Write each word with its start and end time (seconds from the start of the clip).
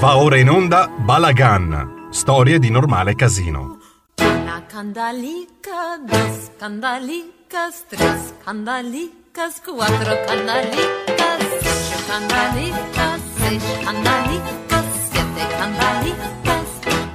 Va 0.00 0.16
ora 0.16 0.38
in 0.38 0.48
onda 0.48 0.88
Balagan, 0.88 2.08
storie 2.10 2.58
di 2.58 2.70
normale 2.70 3.14
casino. 3.14 3.76
Una 4.16 4.64
candalica, 4.66 5.98
dos 6.00 6.50
candalicas, 6.58 7.84
tres 7.86 8.32
candalicas, 8.42 9.60
cuatro 9.62 10.16
candalicas, 10.26 11.40
cinco 11.60 11.98
candalicas, 12.08 13.20
seis 13.40 13.62
candalicas, 13.84 14.84
siete 15.10 15.44
candalicas, 15.58 16.66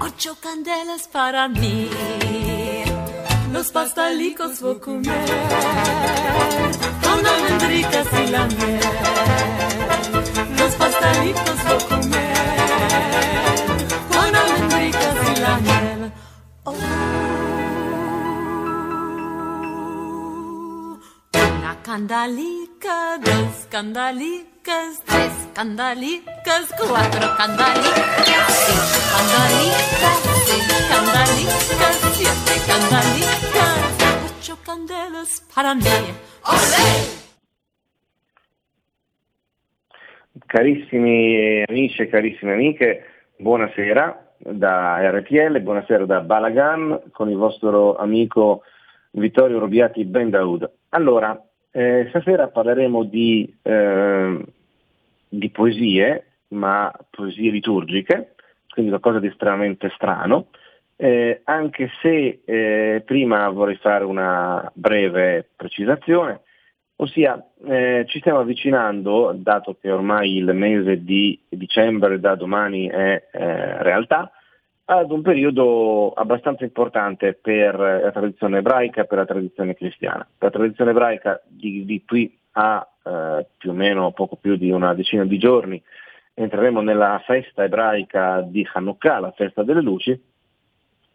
ocho 0.02 0.38
candelas 0.40 1.08
para 1.08 1.48
mí. 1.48 1.90
Los 3.52 3.72
pastalicos 3.72 4.62
voy 4.62 4.76
a 4.76 4.80
comer 4.80 5.26
con 7.02 7.26
almendricas 7.26 8.08
y 8.14 8.28
la 8.30 8.46
miel. 8.46 8.80
Los 10.60 10.76
pastelitos 10.76 11.64
voy 11.66 11.74
a 11.74 11.88
comer 11.90 12.25
con 14.12 14.36
almendricas 14.36 15.16
y 15.30 15.40
la 15.40 15.58
miel. 15.58 16.14
Oh. 16.64 16.76
Una 21.34 21.82
candalica, 21.84 23.18
dos 23.20 23.68
candalicas, 23.70 25.02
tres 25.06 25.34
candalicas, 25.54 26.66
cuatro 26.78 27.38
candalicas, 27.38 28.48
cinco 28.66 29.00
candalicas, 29.14 30.18
seis 30.46 30.68
candalicas, 30.90 31.96
siete 32.16 32.54
candalicas, 32.68 33.78
ocho 34.40 34.58
candelas 34.64 35.42
para 35.54 35.76
mí. 35.76 35.84
¡Olé! 36.44 37.25
Carissimi 40.56 41.64
amici 41.68 42.02
e 42.02 42.08
carissime 42.08 42.54
amiche, 42.54 43.04
buonasera 43.36 44.36
da 44.38 45.02
RTL, 45.12 45.60
buonasera 45.60 46.06
da 46.06 46.22
Balagan 46.22 47.12
con 47.12 47.30
il 47.30 47.36
vostro 47.36 47.98
amico 47.98 48.62
Vittorio 49.12 49.60
Robiati 49.60 50.06
Ben 50.06 50.30
Daoud. 50.30 50.72
Allora, 50.92 51.38
eh, 51.72 52.06
stasera 52.08 52.48
parleremo 52.48 53.04
di, 53.04 53.54
eh, 53.64 54.46
di, 55.28 55.50
poesie, 55.50 56.24
ma 56.52 56.90
poesie 57.10 57.52
liturgiche, 57.52 58.36
quindi 58.70 58.92
qualcosa 58.92 59.20
di 59.20 59.28
estremamente 59.28 59.92
strano, 59.94 60.48
eh, 60.96 61.42
anche 61.44 61.90
se 62.02 62.44
eh, 62.46 63.04
prima 63.06 63.50
vorrei 63.50 63.76
fare 63.76 64.06
una 64.06 64.72
breve 64.74 65.50
precisazione. 65.54 66.44
Ossia, 66.98 67.46
eh, 67.66 68.06
ci 68.08 68.20
stiamo 68.20 68.40
avvicinando, 68.40 69.34
dato 69.36 69.76
che 69.82 69.92
ormai 69.92 70.38
il 70.38 70.54
mese 70.54 71.04
di 71.04 71.38
dicembre 71.50 72.22
da 72.22 72.36
domani 72.36 72.88
è 72.88 73.28
eh, 73.32 73.84
realtà, 73.84 74.32
ad 74.86 75.12
un 75.12 75.22
periodo 75.22 76.14
abbastanza 76.14 76.64
importante 76.64 77.34
per 77.34 77.78
la 77.78 78.12
tradizione 78.12 78.60
ebraica 78.60 79.02
e 79.02 79.06
per 79.08 79.18
la 79.18 79.26
tradizione 79.26 79.76
cristiana. 79.76 80.26
La 80.38 80.50
tradizione 80.50 80.92
ebraica 80.92 81.42
di, 81.48 81.84
di 81.84 82.04
qui 82.06 82.34
a 82.52 82.88
eh, 83.04 83.46
più 83.58 83.72
o 83.72 83.74
meno 83.74 84.12
poco 84.12 84.38
più 84.38 84.56
di 84.56 84.70
una 84.70 84.94
decina 84.94 85.26
di 85.26 85.38
giorni 85.38 85.82
entreremo 86.34 86.82
nella 86.82 87.22
festa 87.26 87.64
ebraica 87.64 88.42
di 88.42 88.66
Hanukkah, 88.72 89.20
la 89.20 89.32
festa 89.32 89.64
delle 89.64 89.82
luci, 89.82 90.18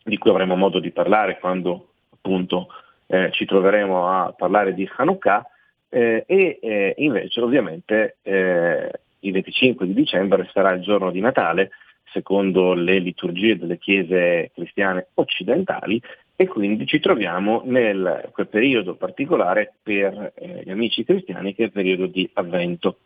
di 0.02 0.18
cui 0.18 0.30
avremo 0.30 0.56
modo 0.56 0.78
di 0.78 0.90
parlare 0.90 1.38
quando 1.38 1.88
appunto 2.12 2.68
eh, 3.06 3.30
ci 3.32 3.46
troveremo 3.46 4.08
a 4.08 4.34
parlare 4.36 4.74
di 4.74 4.86
Hanukkah 4.96 5.49
eh, 5.90 6.24
e 6.26 6.58
eh, 6.62 6.94
invece 6.98 7.40
ovviamente 7.40 8.16
eh, 8.22 8.90
il 9.20 9.32
25 9.32 9.86
di 9.86 9.92
dicembre 9.92 10.48
sarà 10.52 10.72
il 10.72 10.82
giorno 10.82 11.10
di 11.10 11.20
Natale, 11.20 11.70
secondo 12.12 12.72
le 12.72 12.98
liturgie 12.98 13.58
delle 13.58 13.78
chiese 13.78 14.50
cristiane 14.54 15.08
occidentali, 15.14 16.00
e 16.36 16.46
quindi 16.46 16.86
ci 16.86 17.00
troviamo 17.00 17.62
nel 17.66 18.30
quel 18.32 18.48
periodo 18.48 18.94
particolare 18.94 19.74
per 19.82 20.32
eh, 20.36 20.62
gli 20.64 20.70
amici 20.70 21.04
cristiani 21.04 21.54
che 21.54 21.64
è 21.64 21.66
il 21.66 21.72
periodo 21.72 22.06
di 22.06 22.28
Avvento. 22.34 23.00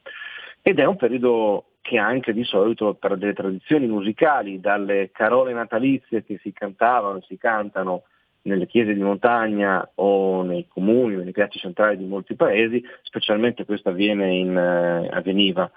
Ed 0.63 0.79
è 0.79 0.85
un 0.85 0.97
periodo 0.97 1.65
che 1.81 1.99
anche 1.99 2.33
di 2.33 2.45
solito 2.45 2.95
per 2.95 3.17
delle 3.17 3.35
tradizioni 3.35 3.87
musicali, 3.87 4.61
dalle 4.61 5.11
carole 5.13 5.53
natalizie 5.53 6.25
che 6.25 6.39
si 6.41 6.53
cantavano 6.53 7.19
e 7.19 7.25
si 7.27 7.37
cantano 7.37 8.05
nelle 8.45 8.67
chiese 8.67 8.95
di 8.95 9.01
montagna 9.01 9.89
o 9.97 10.43
nei 10.43 10.67
comuni, 10.69 11.17
nelle 11.17 11.33
piazze 11.33 11.59
centrali 11.59 11.97
di 11.97 12.05
molti 12.05 12.35
paesi, 12.35 12.83
specialmente 13.03 13.65
questo 13.65 13.91
avviene 13.91 14.35
in, 14.35 14.57
eh, 14.57 15.09
avveniva 15.11 15.71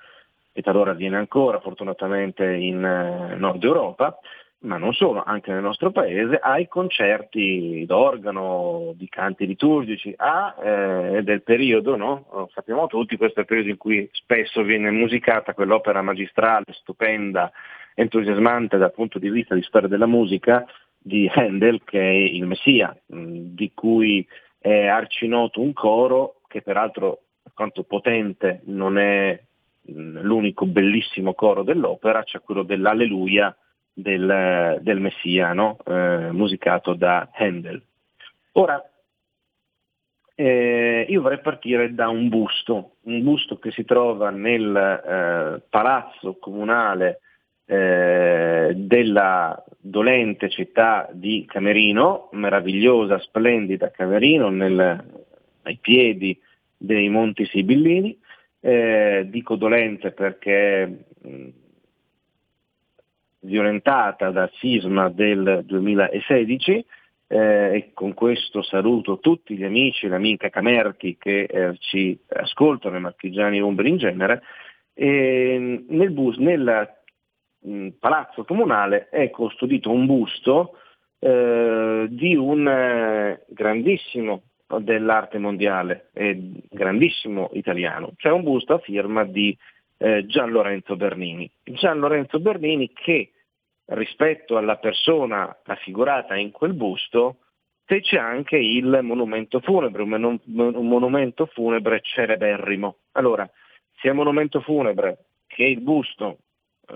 e 0.52 0.62
talora 0.62 0.92
avviene 0.92 1.18
ancora 1.18 1.60
fortunatamente 1.60 2.44
in 2.46 2.84
eh, 2.84 3.36
Nord 3.36 3.64
Europa, 3.64 4.18
ma 4.60 4.78
non 4.78 4.92
solo, 4.94 5.24
anche 5.24 5.52
nel 5.52 5.62
nostro 5.62 5.92
paese, 5.92 6.40
ai 6.42 6.68
concerti 6.68 7.86
d'organo, 7.86 8.92
di 8.96 9.08
canti 9.08 9.46
liturgici, 9.46 10.14
a, 10.18 10.56
eh, 10.60 11.22
del 11.24 11.44
periodo, 11.44 11.96
no? 11.96 12.50
sappiamo 12.54 12.88
tutti, 12.88 13.18
questo 13.18 13.38
è 13.38 13.42
il 13.42 13.48
periodo 13.48 13.70
in 13.70 13.78
cui 13.78 14.10
spesso 14.12 14.64
viene 14.64 14.90
musicata 14.90 15.54
quell'opera 15.54 16.02
magistrale, 16.02 16.66
stupenda, 16.72 17.52
entusiasmante 17.94 18.78
dal 18.78 18.94
punto 18.94 19.20
di 19.20 19.30
vista 19.30 19.54
di 19.54 19.62
storia 19.62 19.88
della 19.88 20.08
musica, 20.08 20.66
di 21.08 21.32
Handel 21.34 21.84
che 21.84 22.00
è 22.00 22.14
il 22.14 22.46
Messia, 22.46 22.96
mm, 23.14 23.56
di 23.56 23.72
cui 23.74 24.28
è 24.60 24.86
arcinoto 24.86 25.62
un 25.62 25.74
coro 25.74 26.42
che 26.48 26.62
peraltro 26.62 27.22
quanto 27.54 27.84
potente 27.84 28.62
non 28.66 28.98
è 28.98 29.42
mm, 29.90 30.20
l'unico 30.20 30.66
bellissimo 30.66 31.34
coro 31.34 31.64
dell'opera, 31.64 32.24
cioè 32.24 32.42
quello 32.42 32.64
dell'Alleluia 32.64 33.56
del, 33.94 34.80
del 34.82 35.00
Messia, 35.00 35.54
no? 35.54 35.78
eh, 35.86 36.30
musicato 36.32 36.94
da 36.94 37.30
Handel. 37.34 37.82
Ora, 38.54 38.84
eh, 40.36 41.06
io 41.10 41.22
vorrei 41.22 41.40
partire 41.40 41.96
da 41.96 42.10
un 42.10 42.30
busto, 42.30 42.98
un 43.04 43.24
busto 43.24 43.58
che 43.58 43.72
si 43.72 43.86
trova 43.86 44.30
nel 44.30 44.76
eh, 44.76 45.64
palazzo 45.68 46.38
comunale 46.38 47.22
eh, 47.70 48.74
della 48.76 49.64
dolente 49.78 50.50
città 50.50 51.10
di 51.12 51.46
Camerino, 51.46 52.30
meravigliosa, 52.32 53.20
splendida 53.20 53.92
Camerino, 53.92 54.50
nel, 54.50 55.04
ai 55.64 55.78
piedi 55.82 56.40
dei 56.78 57.10
Monti 57.10 57.46
Sibillini. 57.46 58.18
Eh, 58.60 59.28
dico 59.30 59.56
dolente 59.56 60.12
perché 60.12 61.06
mh, 61.22 61.48
violentata 63.42 64.32
dal 64.32 64.50
sisma 64.56 65.10
del 65.10 65.64
2016 65.66 66.86
eh, 67.28 67.76
e 67.76 67.92
con 67.94 68.14
questo 68.14 68.62
saluto 68.62 69.20
tutti 69.20 69.58
gli 69.58 69.64
amici 69.64 70.06
e 70.06 70.10
le 70.10 70.16
amiche 70.16 70.50
camerchi 70.50 71.18
che 71.20 71.44
eh, 71.44 71.76
ci 71.80 72.18
ascoltano, 72.28 72.98
i 72.98 73.02
marchigiani 73.02 73.60
umbri 73.60 73.90
in 73.90 73.98
genere. 73.98 74.42
E 74.94 75.86
nel, 75.88 76.12
bus, 76.12 76.38
palazzo 78.00 78.44
comunale 78.44 79.10
è 79.10 79.30
custodito 79.30 79.92
un 79.92 80.06
busto 80.06 80.78
eh, 81.20 82.08
di 82.10 82.36
un 82.36 82.68
eh, 82.68 83.46
grandissimo 83.48 84.44
dell'arte 84.80 85.38
mondiale 85.38 86.10
e 86.14 86.52
grandissimo 86.70 87.50
italiano, 87.54 88.12
cioè 88.18 88.34
un 88.34 88.44
busto 88.44 88.74
a 88.74 88.80
firma 88.80 89.24
di 89.24 89.58
eh, 89.98 90.26
Gian 90.26 90.52
Lorenzo 90.52 90.96
Bernini. 90.96 91.50
Gian 91.64 92.00
Lorenzo 92.00 92.40
Bernini 92.40 92.92
che 92.94 93.32
rispetto 93.86 94.58
alla 94.58 94.78
persona 94.78 95.56
raffigurata 95.64 96.36
in 96.36 96.52
quel 96.52 96.74
busto 96.74 97.38
fece 97.86 98.18
anche 98.18 98.58
il 98.58 99.00
monumento 99.02 99.62
funebre, 99.62 100.04
un, 100.04 100.14
un 100.14 100.88
monumento 100.88 101.46
funebre 101.46 102.02
celeberrimo. 102.02 102.98
Allora, 103.14 103.50
sia 103.96 104.12
il 104.12 104.18
monumento 104.18 104.60
funebre 104.60 105.28
che 105.48 105.64
il 105.64 105.80
busto 105.80 106.40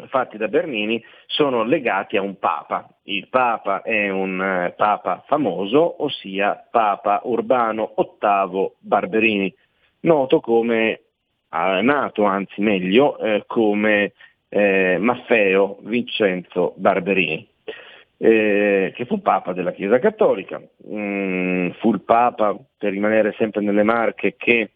fatti 0.07 0.37
da 0.37 0.47
Bernini 0.47 1.03
sono 1.25 1.63
legati 1.63 2.17
a 2.17 2.21
un 2.21 2.37
papa. 2.37 2.87
Il 3.03 3.27
papa 3.27 3.81
è 3.81 4.09
un 4.09 4.41
eh, 4.41 4.73
papa 4.75 5.23
famoso, 5.27 6.03
ossia 6.03 6.67
Papa 6.69 7.21
Urbano 7.23 7.93
VIII 7.95 8.71
Barberini, 8.79 9.53
noto 10.01 10.39
come, 10.39 11.01
eh, 11.51 11.81
nato 11.81 12.23
anzi 12.23 12.61
meglio, 12.61 13.17
eh, 13.19 13.43
come 13.47 14.13
eh, 14.49 14.97
Maffeo 14.99 15.77
Vincenzo 15.81 16.73
Barberini. 16.77 17.47
Eh, 18.23 18.91
che 18.93 19.05
fu 19.05 19.19
Papa 19.19 19.51
della 19.51 19.71
Chiesa 19.71 19.97
Cattolica, 19.97 20.61
mm, 20.87 21.71
fu 21.79 21.91
il 21.91 22.01
Papa, 22.01 22.55
per 22.77 22.91
rimanere 22.91 23.33
sempre 23.35 23.61
nelle 23.61 23.81
marche, 23.81 24.35
che 24.37 24.69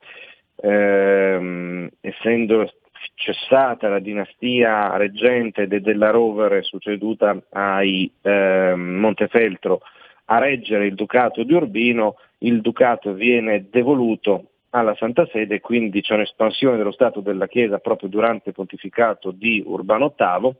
ehm, 0.56 1.88
essendo 2.01 2.68
cessata 3.15 3.89
la 3.89 4.00
dinastia 4.00 4.95
reggente 4.97 5.67
de 5.67 5.81
della 5.81 6.12
Rovere 6.12 6.62
succeduta 6.62 7.35
ai 7.51 8.12
eh, 8.21 8.73
Montefeltro 8.75 9.81
a 10.25 10.38
reggere 10.38 10.88
il 10.88 10.95
ducato 10.95 11.44
di 11.44 11.53
Urbino, 11.53 12.17
il 12.39 12.62
ducato 12.62 13.13
viene 13.13 13.67
devoluto 13.69 14.50
alla 14.71 14.95
Santa 14.95 15.25
Sede, 15.31 15.62
quindi 15.62 16.01
c'è 16.01 16.15
un'espansione 16.15 16.77
dello 16.77 16.91
Stato 16.91 17.21
della 17.21 17.47
Chiesa 17.47 17.77
proprio 17.77 18.09
durante 18.09 18.50
il 18.50 18.56
pontificato 18.56 19.31
di 19.31 19.63
Urbano 19.65 20.13
VIII, 20.17 20.53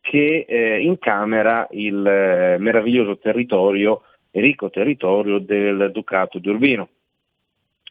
che 0.00 0.44
eh, 0.48 0.80
incamera 0.80 1.68
il 1.72 2.04
eh, 2.06 2.56
meraviglioso 2.58 3.18
territorio, 3.18 4.02
ricco 4.30 4.70
territorio 4.70 5.38
del 5.38 5.90
Ducato 5.92 6.38
di 6.38 6.48
Urbino, 6.48 6.88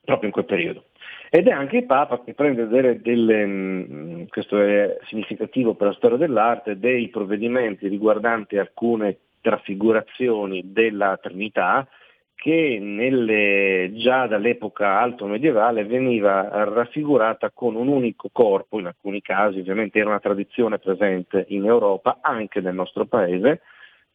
proprio 0.03 0.27
in 0.27 0.33
quel 0.33 0.45
periodo. 0.45 0.85
Ed 1.33 1.47
è 1.47 1.51
anche 1.51 1.77
il 1.77 1.85
Papa 1.85 2.21
che 2.21 2.33
prende 2.33 2.67
delle, 2.67 2.99
delle 2.99 3.45
mm, 3.45 4.23
questo 4.27 4.59
è 4.59 4.97
significativo 5.05 5.75
per 5.75 5.87
la 5.87 5.93
storia 5.93 6.17
dell'arte, 6.17 6.77
dei 6.77 7.07
provvedimenti 7.07 7.87
riguardanti 7.87 8.57
alcune 8.57 9.17
trasfigurazioni 9.39 10.73
della 10.73 11.17
Trinità 11.21 11.87
che 12.35 12.79
nelle, 12.81 13.91
già 13.93 14.27
dall'epoca 14.27 14.99
alto 14.99 15.25
medievale 15.25 15.85
veniva 15.85 16.65
raffigurata 16.65 17.49
con 17.51 17.75
un 17.75 17.87
unico 17.87 18.27
corpo, 18.33 18.79
in 18.79 18.87
alcuni 18.87 19.21
casi 19.21 19.59
ovviamente 19.59 19.99
era 19.99 20.09
una 20.09 20.19
tradizione 20.19 20.79
presente 20.79 21.45
in 21.47 21.63
Europa, 21.63 22.17
anche 22.19 22.59
nel 22.59 22.73
nostro 22.73 23.05
paese, 23.05 23.61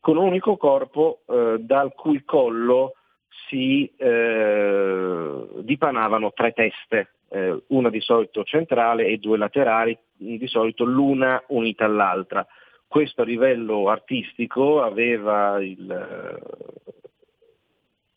con 0.00 0.18
un 0.18 0.26
unico 0.26 0.58
corpo 0.58 1.20
eh, 1.28 1.56
dal 1.60 1.94
cui 1.94 2.24
collo 2.24 2.96
si 3.48 3.90
eh, 3.96 5.46
dipanavano 5.60 6.32
tre 6.32 6.52
teste, 6.52 7.10
eh, 7.28 7.62
una 7.68 7.90
di 7.90 8.00
solito 8.00 8.44
centrale 8.44 9.06
e 9.06 9.18
due 9.18 9.38
laterali, 9.38 9.96
di 10.16 10.46
solito 10.46 10.84
l'una 10.84 11.42
unita 11.48 11.84
all'altra. 11.84 12.46
Questo 12.88 13.22
a 13.22 13.24
livello 13.24 13.88
artistico 13.88 14.82
aveva 14.82 15.60
il, 15.62 15.86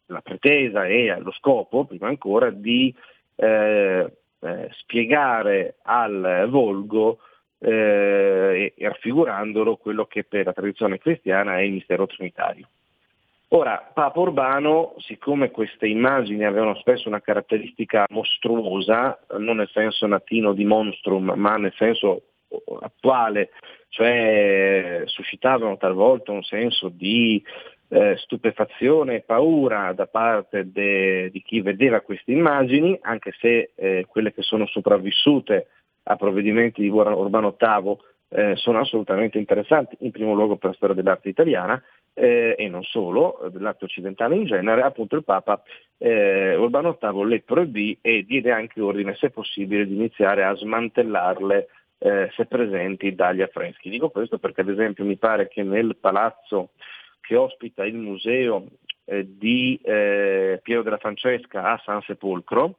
la 0.05 0.21
pretesa 0.21 0.85
e 0.85 1.15
lo 1.19 1.31
scopo, 1.31 1.85
prima 1.85 2.07
ancora, 2.07 2.49
di 2.49 2.93
eh, 3.35 4.11
eh, 4.41 4.69
spiegare 4.71 5.75
al 5.83 6.47
volgo 6.49 7.19
eh, 7.59 8.73
raffigurandolo 8.77 9.75
quello 9.77 10.05
che 10.05 10.23
per 10.23 10.45
la 10.45 10.53
tradizione 10.53 10.97
cristiana 10.97 11.57
è 11.57 11.61
il 11.61 11.73
mistero 11.73 12.07
trinitario. 12.07 12.67
Ora, 13.51 13.89
Papa 13.93 14.19
Urbano, 14.19 14.93
siccome 14.99 15.49
queste 15.49 15.87
immagini 15.87 16.45
avevano 16.45 16.75
spesso 16.75 17.07
una 17.07 17.19
caratteristica 17.19 18.05
mostruosa, 18.09 19.17
non 19.39 19.55
nel 19.55 19.69
senso 19.69 20.05
latino 20.05 20.53
di 20.53 20.65
monstrum, 20.65 21.33
ma 21.35 21.57
nel 21.57 21.73
senso 21.75 22.21
attuale, 22.79 23.49
cioè 23.87 25.01
suscitavano 25.05 25.77
talvolta 25.77 26.31
un 26.31 26.43
senso 26.43 26.89
di 26.89 27.43
eh, 27.87 28.15
stupefazione 28.17 29.15
e 29.15 29.21
paura 29.21 29.93
da 29.93 30.05
parte 30.05 30.71
de, 30.71 31.31
di 31.31 31.41
chi 31.41 31.61
vedeva 31.61 32.01
queste 32.01 32.31
immagini, 32.31 32.99
anche 33.01 33.31
se 33.39 33.71
eh, 33.73 34.05
quelle 34.07 34.31
che 34.31 34.43
sono 34.43 34.67
sopravvissute 34.67 35.69
a 36.03 36.15
provvedimenti 36.17 36.81
di 36.83 36.89
Urbano 36.89 37.55
VIII 37.57 37.97
eh, 38.29 38.55
sono 38.57 38.79
assolutamente 38.79 39.39
interessanti, 39.39 39.97
in 40.01 40.11
primo 40.11 40.35
luogo 40.35 40.57
per 40.57 40.69
la 40.69 40.75
storia 40.75 40.95
dell'arte 40.95 41.29
italiana 41.29 41.81
eh, 42.13 42.55
e 42.57 42.67
non 42.67 42.83
solo, 42.83 43.49
dell'arte 43.51 43.85
occidentale 43.85 44.35
in 44.35 44.45
genere, 44.45 44.81
appunto 44.81 45.15
il 45.15 45.23
Papa 45.23 45.61
eh, 45.97 46.55
Urbano 46.55 46.97
VIII 46.99 47.25
le 47.25 47.41
proibì 47.41 47.97
e 48.01 48.23
diede 48.25 48.51
anche 48.51 48.81
ordine, 48.81 49.15
se 49.15 49.29
possibile, 49.29 49.85
di 49.85 49.95
iniziare 49.95 50.43
a 50.43 50.55
smantellarle 50.55 51.67
eh, 51.99 52.29
se 52.33 52.45
presenti 52.45 53.13
dagli 53.13 53.41
affreschi. 53.41 53.89
Dico 53.89 54.09
questo 54.09 54.37
perché 54.39 54.61
ad 54.61 54.69
esempio 54.69 55.05
mi 55.05 55.17
pare 55.17 55.47
che 55.47 55.63
nel 55.63 55.97
palazzo 55.99 56.71
che 57.21 57.35
ospita 57.35 57.85
il 57.85 57.95
museo 57.95 58.65
eh, 59.05 59.27
di 59.37 59.79
eh, 59.83 60.59
Piero 60.63 60.81
della 60.81 60.97
Francesca 60.97 61.71
a 61.71 61.81
San 61.83 62.01
Sepolcro, 62.01 62.77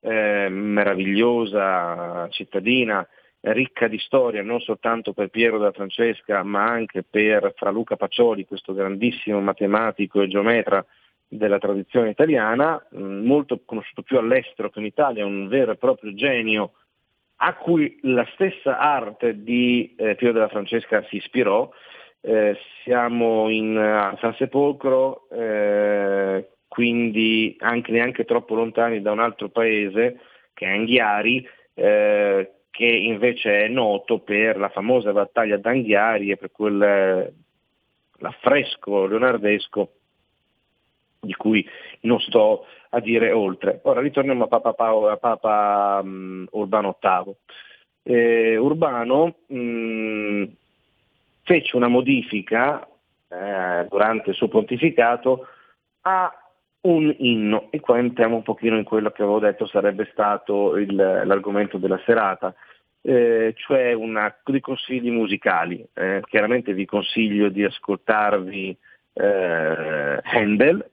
eh, 0.00 0.48
meravigliosa 0.48 2.28
cittadina, 2.30 3.06
ricca 3.42 3.88
di 3.88 3.98
storia 3.98 4.42
non 4.42 4.60
soltanto 4.60 5.12
per 5.12 5.28
Piero 5.28 5.58
della 5.58 5.72
Francesca 5.72 6.42
ma 6.44 6.64
anche 6.64 7.02
per 7.02 7.52
Fra 7.56 7.70
Luca 7.70 7.96
Pacioli, 7.96 8.46
questo 8.46 8.72
grandissimo 8.72 9.40
matematico 9.40 10.20
e 10.20 10.28
geometra 10.28 10.84
della 11.26 11.58
tradizione 11.58 12.10
italiana, 12.10 12.80
mm, 12.94 13.24
molto 13.24 13.60
conosciuto 13.64 14.02
più 14.02 14.18
all'estero 14.18 14.70
che 14.70 14.80
in 14.80 14.86
Italia, 14.86 15.24
un 15.24 15.48
vero 15.48 15.72
e 15.72 15.76
proprio 15.76 16.14
genio 16.14 16.72
a 17.36 17.54
cui 17.54 17.98
la 18.02 18.26
stessa 18.34 18.78
arte 18.78 19.42
di 19.42 19.94
eh, 19.96 20.14
Piero 20.14 20.34
della 20.34 20.48
Francesca 20.48 21.04
si 21.08 21.16
ispirò. 21.16 21.68
Eh, 22.20 22.56
siamo 22.84 23.48
in, 23.48 23.76
a 23.76 24.16
San 24.20 24.34
Sepolcro, 24.34 25.28
eh, 25.30 26.50
quindi 26.68 27.56
anche 27.58 27.90
neanche 27.90 28.24
troppo 28.24 28.54
lontani 28.54 29.02
da 29.02 29.10
un 29.10 29.18
altro 29.18 29.48
paese 29.48 30.20
che 30.54 30.66
è 30.66 30.70
Anghiari, 30.70 31.44
eh, 31.74 32.52
che 32.72 32.86
invece 32.86 33.66
è 33.66 33.68
noto 33.68 34.20
per 34.20 34.56
la 34.56 34.70
famosa 34.70 35.12
battaglia 35.12 35.58
d'Anghiari 35.58 36.30
e 36.30 36.36
per 36.38 36.50
quel 36.50 37.32
l'affresco 38.22 39.06
leonardesco 39.06 39.92
di 41.20 41.34
cui 41.34 41.68
non 42.00 42.18
sto 42.20 42.66
a 42.90 43.00
dire 43.00 43.30
oltre. 43.30 43.80
Ora 43.84 44.00
ritorniamo 44.00 44.44
a 44.44 44.48
Papa, 44.48 44.72
Paolo, 44.72 45.10
a 45.10 45.18
Papa 45.18 46.00
um, 46.02 46.46
Urbano 46.50 46.96
VIII. 46.98 47.34
Eh, 48.04 48.56
Urbano 48.56 49.36
mh, 49.46 49.56
mm, 49.56 50.44
fece 51.42 51.76
una 51.76 51.88
modifica 51.88 52.86
eh, 53.28 53.86
durante 53.88 54.30
il 54.30 54.36
suo 54.36 54.48
pontificato 54.48 55.46
a 56.02 56.41
un 56.82 57.14
inno 57.18 57.68
e 57.70 57.80
qua 57.80 57.98
entriamo 57.98 58.36
un 58.36 58.42
pochino 58.42 58.76
in 58.76 58.84
quello 58.84 59.10
che 59.10 59.22
avevo 59.22 59.38
detto 59.38 59.66
sarebbe 59.66 60.08
stato 60.12 60.76
il, 60.76 60.94
l'argomento 60.94 61.78
della 61.78 62.00
serata, 62.04 62.54
eh, 63.02 63.54
cioè 63.56 63.92
una, 63.92 64.34
dei 64.44 64.60
consigli 64.60 65.10
musicali. 65.10 65.84
Eh, 65.94 66.22
chiaramente 66.24 66.72
vi 66.72 66.84
consiglio 66.84 67.48
di 67.48 67.64
ascoltarvi 67.64 68.76
eh, 69.12 70.20
Handel, 70.22 70.90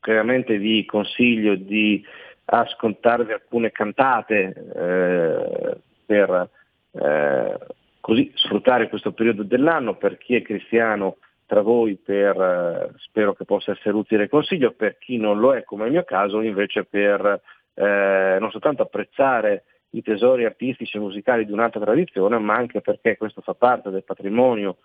chiaramente 0.00 0.56
vi 0.58 0.84
consiglio 0.86 1.54
di 1.54 2.04
ascoltarvi 2.46 3.32
alcune 3.32 3.70
cantate 3.72 4.54
eh, 4.74 5.76
per 6.06 6.48
eh, 6.92 7.58
così 8.00 8.32
sfruttare 8.34 8.88
questo 8.88 9.12
periodo 9.12 9.42
dell'anno 9.42 9.96
per 9.96 10.18
chi 10.18 10.34
è 10.34 10.42
cristiano 10.42 11.18
tra 11.50 11.62
voi 11.62 11.96
per, 11.96 12.40
eh, 12.40 12.92
spero 12.98 13.32
che 13.32 13.44
possa 13.44 13.72
essere 13.72 13.96
utile 13.96 14.28
consiglio, 14.28 14.70
per 14.70 14.98
chi 14.98 15.16
non 15.16 15.40
lo 15.40 15.52
è 15.52 15.64
come 15.64 15.86
il 15.86 15.90
mio 15.90 16.04
caso 16.04 16.42
invece 16.42 16.84
per 16.84 17.40
eh, 17.74 18.36
non 18.38 18.52
soltanto 18.52 18.82
apprezzare 18.82 19.64
i 19.90 20.02
tesori 20.02 20.44
artistici 20.44 20.96
e 20.96 21.00
musicali 21.00 21.44
di 21.44 21.50
un'altra 21.50 21.80
tradizione, 21.80 22.38
ma 22.38 22.54
anche 22.54 22.80
perché 22.80 23.16
questo 23.16 23.40
fa 23.40 23.54
parte 23.54 23.90
del 23.90 24.04
patrimonio 24.04 24.76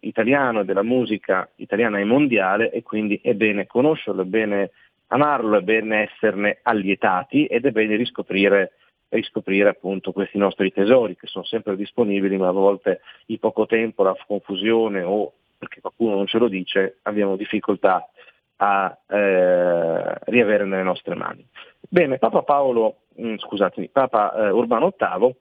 italiano 0.00 0.60
e 0.60 0.64
della 0.64 0.82
musica 0.82 1.46
italiana 1.56 1.98
e 1.98 2.04
mondiale 2.04 2.70
e 2.70 2.82
quindi 2.82 3.20
è 3.22 3.34
bene 3.34 3.66
conoscerlo, 3.66 4.22
è 4.22 4.24
bene 4.24 4.70
amarlo, 5.08 5.58
è 5.58 5.60
bene 5.60 6.10
esserne 6.10 6.60
allietati 6.62 7.44
ed 7.44 7.66
è 7.66 7.72
bene 7.72 7.94
riscoprire 7.94 8.72
riscoprire 9.08 9.68
appunto 9.68 10.12
questi 10.12 10.38
nostri 10.38 10.72
tesori 10.72 11.14
che 11.14 11.28
sono 11.28 11.44
sempre 11.44 11.76
disponibili 11.76 12.38
ma 12.38 12.48
a 12.48 12.52
volte 12.52 13.02
il 13.26 13.38
poco 13.38 13.66
tempo, 13.66 14.02
la 14.02 14.16
confusione 14.26 15.02
o 15.02 15.32
perché 15.56 15.80
qualcuno 15.80 16.14
non 16.16 16.26
ce 16.26 16.38
lo 16.38 16.48
dice 16.48 16.98
abbiamo 17.02 17.36
difficoltà 17.36 18.08
a 18.56 18.98
eh, 19.08 20.14
riavere 20.24 20.64
nelle 20.64 20.82
nostre 20.82 21.14
mani. 21.14 21.46
Bene, 21.80 22.18
Papa 22.18 22.42
Paolo, 22.42 23.02
mh, 23.14 23.28
mm, 23.28 23.36
scusatemi, 23.36 23.88
Papa 23.88 24.32
eh, 24.34 24.50
Urbano 24.50 24.94
VIII 24.96 25.36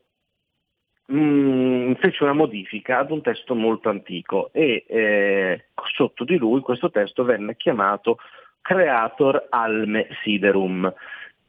mh, 1.07 1.17
mm, 1.17 1.93
fece 1.93 2.23
una 2.23 2.33
modifica 2.33 2.99
ad 2.99 3.11
un 3.11 3.21
testo 3.21 3.55
molto 3.55 3.89
antico 3.89 4.49
e 4.51 4.85
eh, 4.87 5.65
sotto 5.93 6.23
di 6.23 6.37
lui 6.37 6.61
questo 6.61 6.89
testo 6.89 7.23
venne 7.23 7.55
chiamato 7.55 8.17
Creator 8.61 9.47
Alme 9.49 10.07
Siderum 10.23 10.93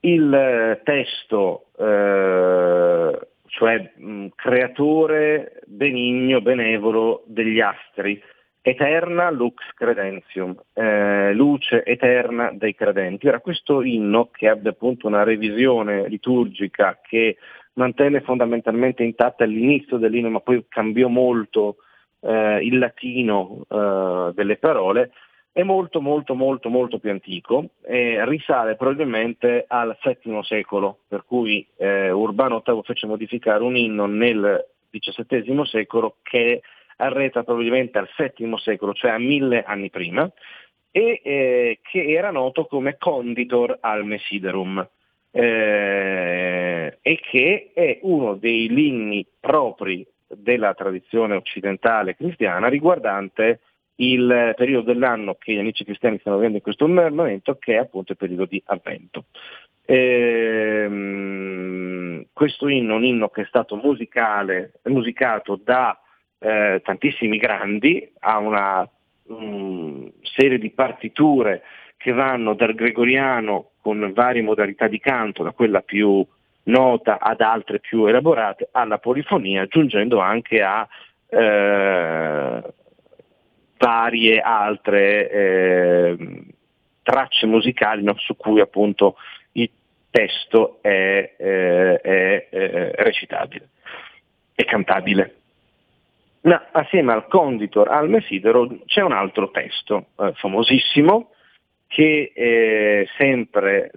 il 0.01 0.33
eh, 0.33 0.81
testo, 0.85 1.67
eh, 1.79 3.29
cioè 3.47 3.93
mh, 3.97 4.27
creatore 4.35 5.63
benigno, 5.67 6.41
benevolo 6.41 7.25
degli 7.27 7.61
astri, 7.61 8.23
eterna 8.69 9.31
lux 9.31 9.63
credentium, 9.75 10.53
eh, 10.73 11.33
luce 11.35 11.85
eterna 11.85 12.51
dei 12.53 12.75
credenti. 12.75 13.29
Ora 13.29 13.39
questo 13.39 13.83
inno 13.83 14.29
che 14.33 14.49
ebbe 14.49 14.71
appunto 14.71 15.07
una 15.07 15.23
revisione 15.23 16.09
liturgica 16.09 16.99
che 17.01 17.37
mantenne 17.75 18.23
fondamentalmente 18.23 19.05
intatta 19.05 19.45
all'inizio 19.45 19.99
dell'inno 19.99 20.31
ma 20.31 20.41
poi 20.41 20.65
cambiò 20.69 21.07
molto 21.07 21.77
eh, 22.23 22.59
il 22.65 22.79
latino 22.79 23.65
eh, 23.69 24.33
delle 24.35 24.57
parole, 24.57 25.13
è 25.53 25.63
molto 25.63 26.01
molto 26.01 26.35
molto 26.35 26.69
molto 26.69 26.99
più 26.99 27.11
antico 27.11 27.71
e 27.85 28.19
risale 28.27 28.75
probabilmente 28.75 29.65
al 29.69 29.97
VII 30.03 30.43
secolo, 30.43 31.03
per 31.07 31.25
cui 31.25 31.65
eh, 31.77 32.11
Urbano 32.11 32.65
VIII 32.67 32.83
fece 32.83 33.07
modificare 33.07 33.63
un 33.63 33.77
inno 33.77 34.07
nel 34.07 34.67
XVII 34.91 35.65
secolo 35.67 36.17
che 36.23 36.63
arreta 36.97 37.43
probabilmente 37.43 37.99
al 37.99 38.09
VII 38.17 38.59
secolo, 38.59 38.93
cioè 38.93 39.11
a 39.13 39.19
mille 39.19 39.63
anni 39.63 39.91
prima, 39.91 40.31
e 40.91 41.21
eh, 41.23 41.79
che 41.83 42.05
era 42.05 42.31
noto 42.31 42.67
come 42.67 42.97
Conditor 42.99 43.79
al 43.81 44.05
Mesiderum. 44.05 44.89
Eh, 45.31 46.99
e 47.03 47.21
che 47.21 47.71
è 47.75 47.99
uno 48.03 48.37
dei 48.37 48.69
linni 48.69 49.27
propri 49.39 50.07
della 50.27 50.73
tradizione 50.73 51.35
occidentale 51.35 52.17
cristiana 52.17 52.69
riguardante 52.69 53.61
il 53.97 54.55
periodo 54.57 54.93
dell'anno 54.93 55.35
che 55.35 55.53
gli 55.53 55.59
amici 55.59 55.85
cristiani 55.85 56.19
stanno 56.19 56.37
vivendo 56.37 56.57
in 56.57 56.63
questo 56.63 56.89
momento, 56.89 57.57
che 57.57 57.75
è 57.75 57.79
appunto 57.79 58.13
il 58.13 58.19
periodo 58.19 58.45
di 58.47 58.63
Avvento. 58.67 59.25
Ehm, 59.85 61.27
questo 62.33 62.69
inno 62.69 62.95
è 62.95 62.97
un 62.97 63.05
inno 63.05 63.29
che 63.29 63.43
è 63.43 63.47
stato 63.47 63.77
musicale, 63.77 64.73
musicato 64.85 65.61
da 65.63 65.99
eh, 66.39 66.81
tantissimi 66.85 67.39
grandi, 67.39 68.13
ha 68.21 68.39
una 68.39 68.89
um, 69.29 70.11
serie 70.23 70.59
di 70.59 70.71
partiture 70.71 71.63
che 71.97 72.13
vanno 72.13 72.55
dal 72.55 72.75
gregoriano 72.75 73.71
con 73.81 74.13
varie 74.13 74.43
modalità 74.43 74.87
di 74.87 74.99
canto, 74.99 75.43
da 75.43 75.53
quella 75.53 75.81
più 75.81 76.25
nota 76.65 77.19
ad 77.21 77.41
altre 77.41 77.81
più 77.81 78.07
elaborate, 78.07 78.69
alla 78.73 78.99
polifonia, 78.99 79.63
aggiungendo 79.63 80.19
anche 80.19 80.63
a 80.63 80.87
eh, 81.29 82.63
varie 83.79 84.41
altre 84.41 85.31
eh, 85.31 86.45
tracce 87.03 87.47
musicali 87.47 88.03
no, 88.03 88.15
su 88.19 88.37
cui 88.37 88.61
appunto 88.61 89.17
il 89.53 89.71
testo 90.11 90.79
è, 90.81 91.35
eh, 91.37 92.01
è, 92.01 92.49
è 92.49 92.91
recitabile 92.97 93.69
e 94.55 94.65
cantabile. 94.65 95.35
Ma 96.47 96.69
assieme 96.71 97.13
al 97.13 97.27
Conditor, 97.27 97.89
al 97.89 98.09
Mesidero, 98.09 98.69
c'è 98.87 99.03
un 99.03 99.11
altro 99.11 99.51
testo 99.51 100.07
eh, 100.17 100.33
famosissimo 100.37 101.31
che 101.89 102.31
è 102.33 103.05
sempre 103.17 103.91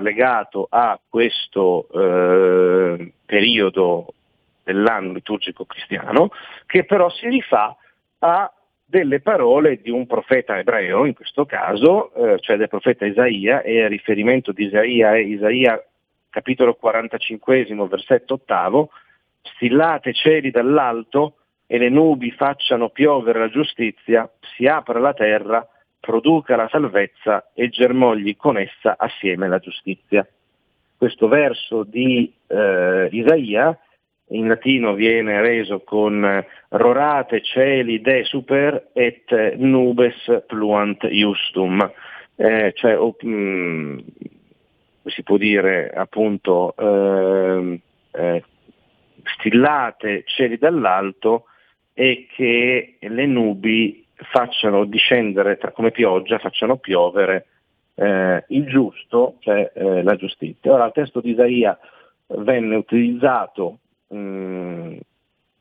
legato 0.00 0.66
a 0.70 0.98
questo 1.06 1.88
eh, 1.92 3.12
periodo 3.26 4.14
dell'anno 4.62 5.12
liturgico 5.12 5.66
cristiano, 5.66 6.30
che 6.64 6.84
però 6.84 7.10
si 7.10 7.28
rifà 7.28 7.76
a 8.20 8.50
delle 8.82 9.20
parole 9.20 9.80
di 9.82 9.90
un 9.90 10.06
profeta 10.06 10.58
ebreo, 10.58 11.04
in 11.04 11.14
questo 11.14 11.44
caso, 11.44 12.14
eh, 12.14 12.38
cioè 12.40 12.56
del 12.56 12.68
profeta 12.68 13.04
Isaia, 13.04 13.60
e 13.60 13.74
il 13.74 13.88
riferimento 13.88 14.52
di 14.52 14.64
Isaia 14.64 15.14
è 15.14 15.18
Isaia 15.18 15.82
capitolo 16.30 16.74
45, 16.74 17.66
versetto 17.88 18.34
ottavo, 18.34 18.90
stillate 19.42 20.14
cieli 20.14 20.50
dall'alto 20.50 21.34
e 21.72 21.78
le 21.78 21.88
nubi 21.88 22.32
facciano 22.32 22.88
piovere 22.88 23.38
la 23.38 23.48
giustizia, 23.48 24.28
si 24.56 24.66
apra 24.66 24.98
la 24.98 25.12
terra, 25.12 25.64
produca 26.00 26.56
la 26.56 26.66
salvezza 26.68 27.52
e 27.54 27.68
germogli 27.68 28.36
con 28.36 28.58
essa 28.58 28.96
assieme 28.98 29.46
la 29.46 29.60
giustizia. 29.60 30.26
Questo 30.96 31.28
verso 31.28 31.84
di 31.84 32.34
eh, 32.48 33.08
Isaia 33.12 33.78
in 34.30 34.48
latino 34.48 34.94
viene 34.94 35.40
reso 35.42 35.82
con 35.82 36.44
rorate 36.70 37.40
cieli 37.40 38.00
de 38.00 38.24
super 38.24 38.88
et 38.92 39.54
nubes 39.54 40.42
pluant 40.48 41.06
justum, 41.06 41.88
eh, 42.34 42.72
cioè 42.74 42.98
oh, 42.98 43.14
mh, 43.20 43.30
mm, 43.30 43.98
si 45.04 45.22
può 45.22 45.36
dire 45.36 45.88
appunto 45.94 46.74
eh, 46.76 47.80
eh, 48.10 48.44
stillate 49.22 50.24
cieli 50.26 50.58
dall'alto 50.58 51.44
e 52.00 52.26
che 52.34 52.96
le 52.98 53.26
nubi 53.26 54.06
facciano 54.14 54.86
discendere 54.86 55.58
come 55.74 55.90
pioggia, 55.90 56.38
facciano 56.38 56.78
piovere 56.78 57.48
eh, 57.94 58.42
il 58.48 58.64
giusto, 58.68 59.36
cioè 59.40 59.70
eh, 59.74 60.02
la 60.02 60.16
giustizia. 60.16 60.72
Ora 60.72 60.86
il 60.86 60.92
testo 60.92 61.20
di 61.20 61.32
Isaia 61.32 61.78
venne 62.28 62.76
utilizzato 62.76 63.80
mh, 64.06 64.16
mm, 64.16 64.92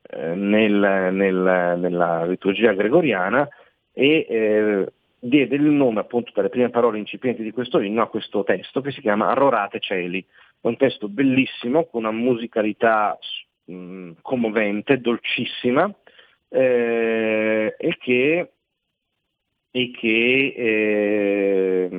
eh, 0.02 0.36
nel, 0.36 1.10
nel, 1.12 1.76
nella 1.78 2.26
liturgia 2.26 2.72
gregoriana 2.72 3.46
e 3.92 4.26
eh, 4.30 4.94
diede 5.20 5.56
il 5.58 5.64
nome 5.64 6.00
appunto 6.00 6.32
per 6.34 6.44
le 6.44 6.50
prime 6.50 6.70
parole 6.70 7.00
incipienti 7.00 7.44
di 7.44 7.52
questo 7.52 7.82
inno 7.82 8.02
a 8.02 8.08
questo 8.08 8.46
testo 8.46 8.80
che 8.80 8.92
si 8.92 9.02
chiama 9.02 9.28
Arrorate 9.28 9.82
cieli. 9.82 10.26
È 10.62 10.68
un 10.68 10.78
testo 10.78 11.10
bellissimo 11.10 11.84
con 11.88 12.06
una 12.06 12.12
musicalità 12.12 13.20
mh, 13.66 13.74
mm, 13.74 14.12
commovente, 14.22 15.02
dolcissima, 15.02 15.94
eh, 16.50 17.76
e 17.78 17.98
che, 17.98 18.52
e 19.72 19.92
che 19.92 20.54
eh, 20.58 21.90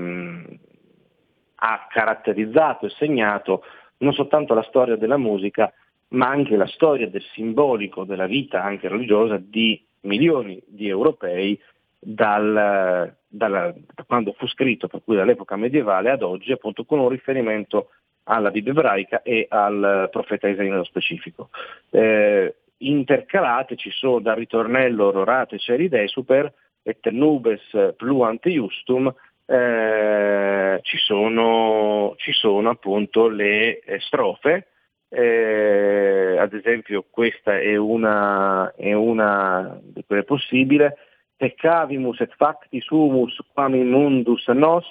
ha 1.54 1.86
caratterizzato 1.88 2.86
e 2.86 2.90
segnato 2.90 3.62
non 3.98 4.12
soltanto 4.12 4.54
la 4.54 4.62
storia 4.62 4.96
della 4.96 5.18
musica, 5.18 5.72
ma 6.08 6.28
anche 6.28 6.56
la 6.56 6.66
storia 6.66 7.08
del 7.08 7.22
simbolico 7.34 8.04
della 8.04 8.26
vita 8.26 8.62
anche 8.62 8.88
religiosa 8.88 9.38
di 9.38 9.82
milioni 10.02 10.60
di 10.66 10.88
europei 10.88 11.60
dal, 11.98 13.14
dalla, 13.28 13.74
da 13.94 14.04
quando 14.06 14.32
fu 14.32 14.46
scritto, 14.48 14.88
per 14.88 15.02
cui 15.04 15.16
dall'epoca 15.16 15.56
medievale 15.56 16.10
ad 16.10 16.22
oggi, 16.22 16.52
appunto 16.52 16.84
con 16.84 16.98
un 16.98 17.08
riferimento 17.08 17.90
alla 18.24 18.50
Bibbia 18.50 18.72
ebraica 18.72 19.22
e 19.22 19.46
al 19.48 20.08
profeta 20.10 20.48
Isaia 20.48 20.70
nello 20.70 20.84
specifico. 20.84 21.50
Eh, 21.90 22.54
intercalate 22.82 23.76
ci 23.76 23.90
sono 23.90 24.20
dal 24.20 24.36
ritornello 24.36 25.10
Rorate 25.10 25.58
Ceride 25.58 26.06
Super 26.08 26.52
et 26.82 27.06
nubes 27.10 27.60
pluant 27.96 28.46
justum 28.46 29.12
eh, 29.50 30.78
ci, 30.82 30.96
sono, 30.98 32.14
ci, 32.16 32.32
sono, 32.32 32.70
appunto 32.70 33.26
le 33.26 33.80
eh, 33.80 33.98
strofe, 33.98 34.68
eh, 35.08 36.36
ad 36.38 36.54
esempio 36.54 37.04
questa 37.10 37.58
è 37.58 37.74
una, 37.74 38.72
è 38.76 38.92
una 38.92 39.76
di 39.82 40.04
quelle 40.06 40.22
possibile, 40.22 40.96
peccavimus 41.36 42.20
et 42.20 42.32
factis 42.36 42.86
humus 42.90 43.36
quam 43.52 43.74
in 43.74 43.88
mundus 43.90 44.46
nos, 44.48 44.86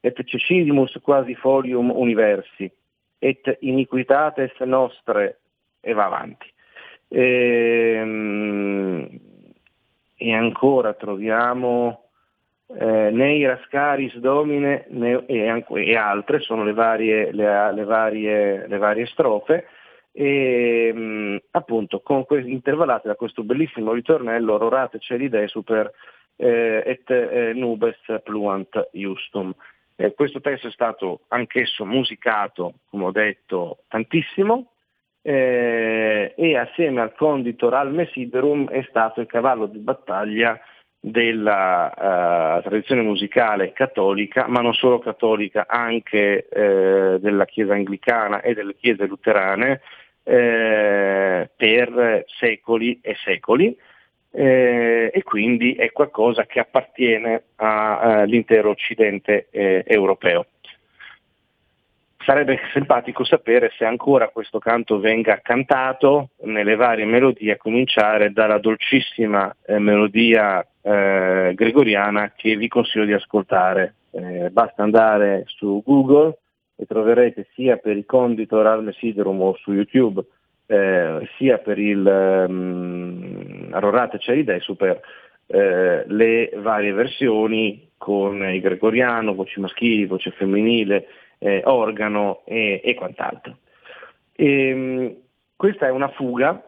et 0.00 0.22
cecidimus 0.22 0.96
quasi 1.02 1.34
folium 1.34 1.90
universi, 1.90 2.70
et 3.18 3.56
iniquitates 3.60 4.54
nostre, 4.60 5.40
e 5.80 5.92
va 5.92 6.04
avanti. 6.04 6.46
E, 7.08 7.94
ehm, 7.96 9.08
e 10.16 10.34
ancora 10.34 10.94
troviamo 10.94 12.08
eh, 12.76 13.10
Nei 13.10 13.46
Rascaris 13.46 14.16
Domine 14.16 14.86
ne, 14.90 15.24
e, 15.26 15.64
e, 15.66 15.96
altre, 15.96 16.40
sono 16.40 16.64
le 16.64 16.74
varie, 16.74 17.32
le, 17.32 17.72
le 17.72 17.84
varie, 17.84 18.66
le 18.66 18.76
varie 18.78 19.06
strofe, 19.06 19.66
e 20.12 20.92
mh, 20.92 21.00
mm, 21.00 21.36
appunto 21.52 22.00
con 22.00 22.24
intervallate 22.28 23.08
da 23.08 23.14
questo 23.14 23.42
bellissimo 23.42 23.92
ritornello 23.92 24.58
Rorate 24.58 24.98
Celide 24.98 25.46
super 25.48 25.90
eh, 26.36 26.82
et 26.84 27.10
eh, 27.10 27.52
nubes 27.54 27.98
pluant 28.22 28.88
justum. 28.92 29.54
Eh, 29.96 30.14
questo 30.14 30.40
testo 30.40 30.68
è 30.68 30.70
stato 30.70 31.22
anch'esso 31.28 31.84
musicato, 31.84 32.74
come 32.90 33.06
ho 33.06 33.10
detto, 33.10 33.78
tantissimo, 33.88 34.72
eh, 35.22 36.34
e 36.36 36.56
assieme 36.56 37.00
al 37.00 37.14
conditor 37.14 37.74
al 37.74 37.92
Mesiderum 37.92 38.68
è 38.68 38.84
stato 38.88 39.20
il 39.20 39.26
cavallo 39.26 39.66
di 39.66 39.78
battaglia 39.78 40.58
della 41.00 42.58
uh, 42.58 42.62
tradizione 42.62 43.02
musicale 43.02 43.72
cattolica, 43.72 44.46
ma 44.48 44.60
non 44.60 44.74
solo 44.74 44.98
cattolica, 44.98 45.66
anche 45.68 46.48
eh, 46.48 47.18
della 47.20 47.44
Chiesa 47.44 47.74
anglicana 47.74 48.40
e 48.40 48.52
delle 48.52 48.74
Chiese 48.74 49.06
luterane 49.06 49.80
eh, 50.24 51.48
per 51.56 52.24
secoli 52.26 52.98
e 53.00 53.14
secoli 53.24 53.76
eh, 54.30 55.10
e 55.12 55.22
quindi 55.22 55.74
è 55.74 55.90
qualcosa 55.92 56.44
che 56.46 56.60
appartiene 56.60 57.44
all'intero 57.56 58.70
occidente 58.70 59.48
eh, 59.50 59.84
europeo. 59.86 60.46
Sarebbe 62.28 62.60
simpatico 62.74 63.24
sapere 63.24 63.72
se 63.78 63.86
ancora 63.86 64.28
questo 64.28 64.58
canto 64.58 65.00
venga 65.00 65.40
cantato 65.42 66.28
nelle 66.42 66.76
varie 66.76 67.06
melodie, 67.06 67.52
a 67.52 67.56
cominciare 67.56 68.32
dalla 68.32 68.58
dolcissima 68.58 69.50
eh, 69.64 69.78
melodia 69.78 70.62
eh, 70.82 71.52
gregoriana 71.54 72.34
che 72.36 72.54
vi 72.56 72.68
consiglio 72.68 73.06
di 73.06 73.14
ascoltare. 73.14 73.94
Eh, 74.10 74.50
basta 74.50 74.82
andare 74.82 75.44
su 75.46 75.82
Google 75.82 76.36
e 76.76 76.84
troverete 76.84 77.46
sia 77.54 77.78
per 77.78 77.96
il 77.96 78.04
Conditor 78.04 78.66
al 78.66 78.84
Mesiderum 78.84 79.40
o 79.40 79.56
su 79.56 79.72
YouTube, 79.72 80.22
eh, 80.66 81.26
sia 81.38 81.56
per 81.56 81.78
il 81.78 82.44
um, 82.46 83.70
Arorate 83.72 84.18
Super 84.58 85.00
eh, 85.46 86.04
le 86.06 86.50
varie 86.56 86.92
versioni 86.92 87.88
con 87.96 88.44
il 88.44 88.60
gregoriano, 88.60 89.32
voce 89.32 89.60
maschili, 89.60 90.04
voce 90.04 90.30
femminile, 90.32 91.06
eh, 91.38 91.62
organo 91.64 92.42
e, 92.44 92.80
e 92.84 92.94
quant'altro. 92.94 93.58
E, 94.34 94.68
ehm, 94.68 95.16
questa 95.56 95.86
è 95.86 95.90
una 95.90 96.08
fuga 96.10 96.62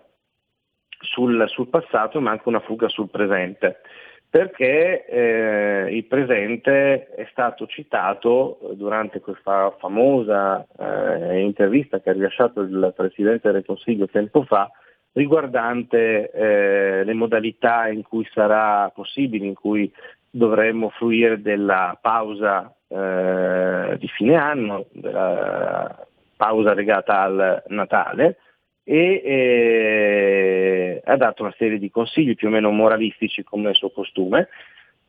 sul, 1.00 1.48
sul, 1.48 1.68
passato 1.68 2.20
ma 2.20 2.32
anche 2.32 2.48
una 2.48 2.60
fuga 2.60 2.88
sul 2.88 3.08
presente, 3.08 3.80
perché 4.28 5.06
eh, 5.06 5.94
il 5.94 6.04
presente 6.06 7.08
è 7.14 7.26
stato 7.30 7.66
citato 7.66 8.58
durante 8.74 9.20
questa 9.20 9.74
famosa 9.78 10.66
eh, 10.78 11.40
intervista 11.40 12.00
che 12.00 12.10
ha 12.10 12.12
rilasciato 12.12 12.60
il 12.60 12.92
Presidente 12.96 13.50
del 13.50 13.64
Consiglio 13.64 14.06
tempo 14.06 14.44
fa 14.44 14.70
riguardante 15.12 16.30
eh, 16.30 17.04
le 17.04 17.14
modalità 17.14 17.88
in 17.88 18.02
cui 18.02 18.28
sarà 18.32 18.88
possibile, 18.90 19.46
in 19.46 19.54
cui 19.54 19.92
dovremmo 20.30 20.90
fruire 20.90 21.40
della 21.40 21.98
pausa 22.00 22.72
eh, 22.92 23.97
di 23.99 24.09
fine 24.09 24.35
anno, 24.35 24.87
della 24.92 26.06
pausa 26.37 26.75
legata 26.75 27.20
al 27.20 27.62
Natale 27.68 28.38
e 28.82 29.23
eh, 29.25 31.02
ha 31.04 31.16
dato 31.16 31.42
una 31.42 31.54
serie 31.56 31.78
di 31.78 31.90
consigli 31.90 32.35
più 32.35 32.49
o 32.49 32.50
meno 32.50 32.70
moralistici 32.70 33.44
come 33.44 33.70
il 33.70 33.76
suo 33.76 33.90
costume. 33.90 34.49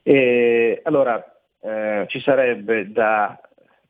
E, 0.04 0.82
allora 0.84 1.24
eh, 1.62 2.06
ci 2.08 2.20
sarebbe 2.20 2.92
da 2.92 3.40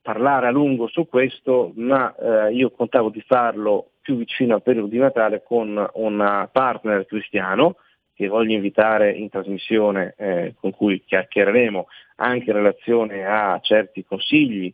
parlare 0.02 0.48
a 0.48 0.52
lungo 0.52 0.88
su 0.88 1.08
questo, 1.08 1.74
ma 1.76 2.16
eh, 2.16 2.54
io 2.54 2.72
contavo 2.72 3.10
di 3.10 3.22
farlo 3.22 3.92
più 4.02 4.16
vicino 4.16 4.56
al 4.56 4.64
periodo 4.64 4.88
di 4.88 4.98
Natale 4.98 5.44
con 5.44 5.90
un 5.94 6.50
partner 6.52 7.06
cristiano 7.06 7.76
che 8.22 8.28
voglio 8.28 8.54
invitare 8.54 9.12
in 9.12 9.30
trasmissione 9.30 10.14
eh, 10.16 10.54
con 10.60 10.70
cui 10.76 11.04
chiacchiereremo 11.04 11.88
anche 12.18 12.52
in 12.52 12.56
relazione 12.56 13.26
a 13.26 13.60
certi 13.64 14.06
consigli 14.06 14.72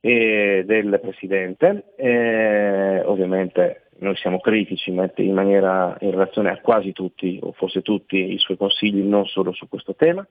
eh, 0.00 0.64
del 0.66 0.98
Presidente. 1.00 1.92
Eh, 1.96 3.00
ovviamente 3.04 3.82
noi 3.98 4.16
siamo 4.16 4.40
critici 4.40 4.90
in 4.90 5.32
maniera 5.32 5.96
in 6.00 6.10
relazione 6.10 6.50
a 6.50 6.58
quasi 6.60 6.90
tutti, 6.90 7.38
o 7.40 7.52
forse 7.52 7.82
tutti, 7.82 8.32
i 8.32 8.38
suoi 8.38 8.56
consigli, 8.56 9.00
non 9.00 9.26
solo 9.26 9.52
su 9.52 9.68
questo 9.68 9.94
tema. 9.94 10.26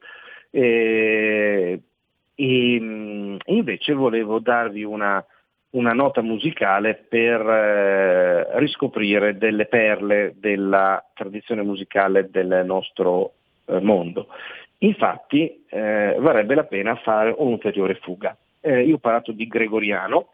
Eh, 0.49 1.79
e 2.35 2.77
mm, 2.81 3.37
invece 3.45 3.93
volevo 3.93 4.39
darvi 4.39 4.83
una, 4.83 5.25
una 5.77 5.93
nota 5.93 6.21
musicale 6.21 6.95
per 6.95 7.39
eh, 7.39 8.59
riscoprire 8.59 9.37
delle 9.37 9.67
perle 9.67 10.33
della 10.37 11.03
tradizione 11.13 11.61
musicale 11.61 12.29
del 12.29 12.63
nostro 12.65 13.33
eh, 13.65 13.79
mondo. 13.79 14.27
Infatti 14.79 15.65
eh, 15.69 16.15
varrebbe 16.19 16.55
la 16.55 16.65
pena 16.65 16.95
fare 16.95 17.33
un'ulteriore 17.37 17.95
fuga. 17.95 18.35
Eh, 18.59 18.83
io 18.83 18.95
ho 18.95 18.99
parlato 18.99 19.31
di 19.31 19.47
gregoriano, 19.47 20.33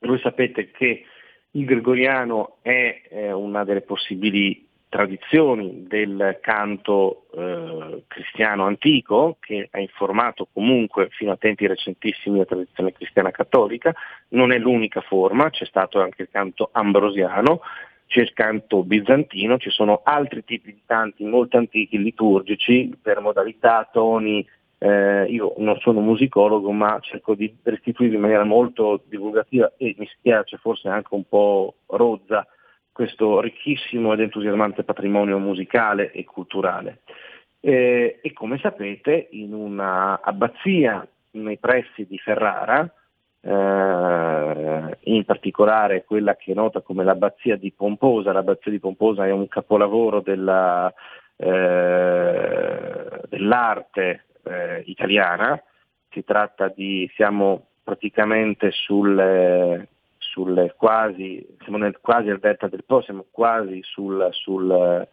voi 0.00 0.18
sapete 0.20 0.70
che 0.70 1.04
il 1.52 1.64
gregoriano 1.64 2.56
è 2.62 3.30
una 3.32 3.64
delle 3.64 3.82
possibili 3.82 4.63
tradizioni 4.94 5.88
del 5.88 6.38
canto 6.40 7.26
eh, 7.34 8.04
cristiano 8.06 8.64
antico, 8.64 9.38
che 9.40 9.68
ha 9.72 9.80
informato 9.80 10.46
comunque 10.52 11.08
fino 11.10 11.32
a 11.32 11.36
tempi 11.36 11.66
recentissimi 11.66 12.38
la 12.38 12.44
tradizione 12.44 12.92
cristiana 12.92 13.32
cattolica, 13.32 13.92
non 14.28 14.52
è 14.52 14.58
l'unica 14.58 15.00
forma, 15.00 15.50
c'è 15.50 15.64
stato 15.64 16.00
anche 16.00 16.22
il 16.22 16.28
canto 16.30 16.68
ambrosiano, 16.70 17.62
c'è 18.06 18.20
il 18.20 18.32
canto 18.34 18.84
bizantino, 18.84 19.58
ci 19.58 19.70
sono 19.70 20.02
altri 20.04 20.44
tipi 20.44 20.72
di 20.72 20.82
canti 20.86 21.24
molto 21.24 21.56
antichi, 21.56 21.98
liturgici, 21.98 22.96
per 23.02 23.18
modalità, 23.18 23.88
toni, 23.92 24.46
eh, 24.78 25.24
io 25.24 25.54
non 25.56 25.76
sono 25.80 25.98
musicologo 25.98 26.70
ma 26.70 27.00
cerco 27.00 27.34
di 27.34 27.52
restituirvi 27.64 28.14
in 28.14 28.20
maniera 28.20 28.44
molto 28.44 29.02
divulgativa 29.08 29.72
e 29.76 29.96
mi 29.98 30.06
spiace 30.06 30.56
forse 30.58 30.86
anche 30.88 31.14
un 31.14 31.24
po' 31.26 31.78
rozza 31.86 32.46
questo 32.94 33.40
ricchissimo 33.40 34.12
ed 34.12 34.20
entusiasmante 34.20 34.84
patrimonio 34.84 35.38
musicale 35.38 36.12
e 36.12 36.22
culturale. 36.22 37.00
Eh, 37.58 38.20
e 38.22 38.32
come 38.32 38.58
sapete 38.58 39.26
in 39.32 39.52
una 39.52 40.20
abbazia 40.22 41.04
nei 41.32 41.58
pressi 41.58 42.06
di 42.06 42.16
Ferrara, 42.18 42.88
eh, 43.40 44.98
in 45.00 45.24
particolare 45.24 46.04
quella 46.04 46.36
che 46.36 46.52
è 46.52 46.54
nota 46.54 46.82
come 46.82 47.02
l'abbazia 47.02 47.56
di 47.56 47.72
Pomposa, 47.72 48.32
l'abbazia 48.32 48.70
di 48.70 48.78
Pomposa 48.78 49.26
è 49.26 49.32
un 49.32 49.48
capolavoro 49.48 50.20
della, 50.20 50.92
eh, 51.36 53.20
dell'arte 53.28 54.24
eh, 54.44 54.82
italiana, 54.86 55.60
si 56.10 56.22
tratta 56.22 56.68
di, 56.68 57.10
siamo 57.16 57.66
praticamente 57.82 58.70
sul, 58.70 59.16
sul 59.16 59.86
quasi, 60.76 61.46
siamo 61.62 61.78
nel, 61.78 61.98
quasi 62.00 62.30
al 62.30 62.38
delta 62.38 62.68
del 62.68 62.84
Po, 62.84 63.00
siamo 63.02 63.26
quasi 63.30 63.80
sul, 63.82 64.28
sul, 64.32 65.08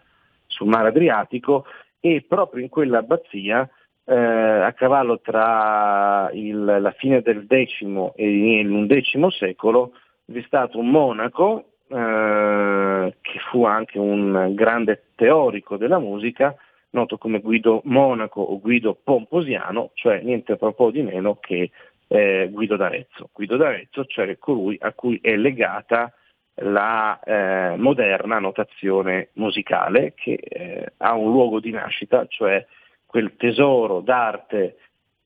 sul 0.48 0.68
mare 0.68 0.88
Adriatico 0.90 1.66
e 2.00 2.26
proprio 2.28 2.64
in 2.64 2.70
quella 2.70 3.00
abbazia 3.00 3.70
eh, 4.04 4.16
a 4.16 4.74
cavallo 4.74 5.20
tra 5.20 6.30
il, 6.34 6.64
la 6.64 6.92
fine 6.92 7.22
del 7.22 7.46
X 7.48 7.84
e 8.16 8.62
l'undicesimo 8.64 9.30
secolo 9.30 9.94
vi 10.26 10.40
è 10.40 10.44
stato 10.46 10.80
un 10.80 10.90
monaco 10.90 11.66
eh, 11.88 13.16
che 13.22 13.40
fu 13.50 13.66
anche 13.66 14.00
un 14.00 14.54
grande 14.54 15.04
teorico 15.16 15.78
della 15.78 16.00
musica, 16.00 16.56
noto 16.92 17.18
come 17.18 17.40
Guido 17.40 17.82
Monaco 17.86 18.42
o 18.42 18.60
Guido 18.60 18.98
Pomposiano, 19.02 19.92
cioè 19.94 20.22
niente 20.22 20.56
proprio 20.56 20.90
di 20.90 21.02
meno 21.02 21.38
che 21.40 21.72
eh, 22.12 22.50
Guido 22.52 22.76
d'Arezzo. 22.76 23.30
Guido 23.32 23.56
d'Arezzo, 23.56 24.04
cioè 24.06 24.38
colui 24.38 24.78
a 24.82 24.92
cui 24.92 25.20
è 25.22 25.36
legata 25.38 26.14
la 26.56 27.18
eh, 27.22 27.78
moderna 27.78 28.38
notazione 28.38 29.30
musicale 29.34 30.14
che 30.14 30.34
eh, 30.34 30.92
ha 30.98 31.14
un 31.14 31.32
luogo 31.32 31.62
di 31.62 31.72
nascita, 31.72 32.26
cioè 32.28 32.66
quel 33.06 33.36
tesoro 33.38 34.02
d'arte, 34.02 34.78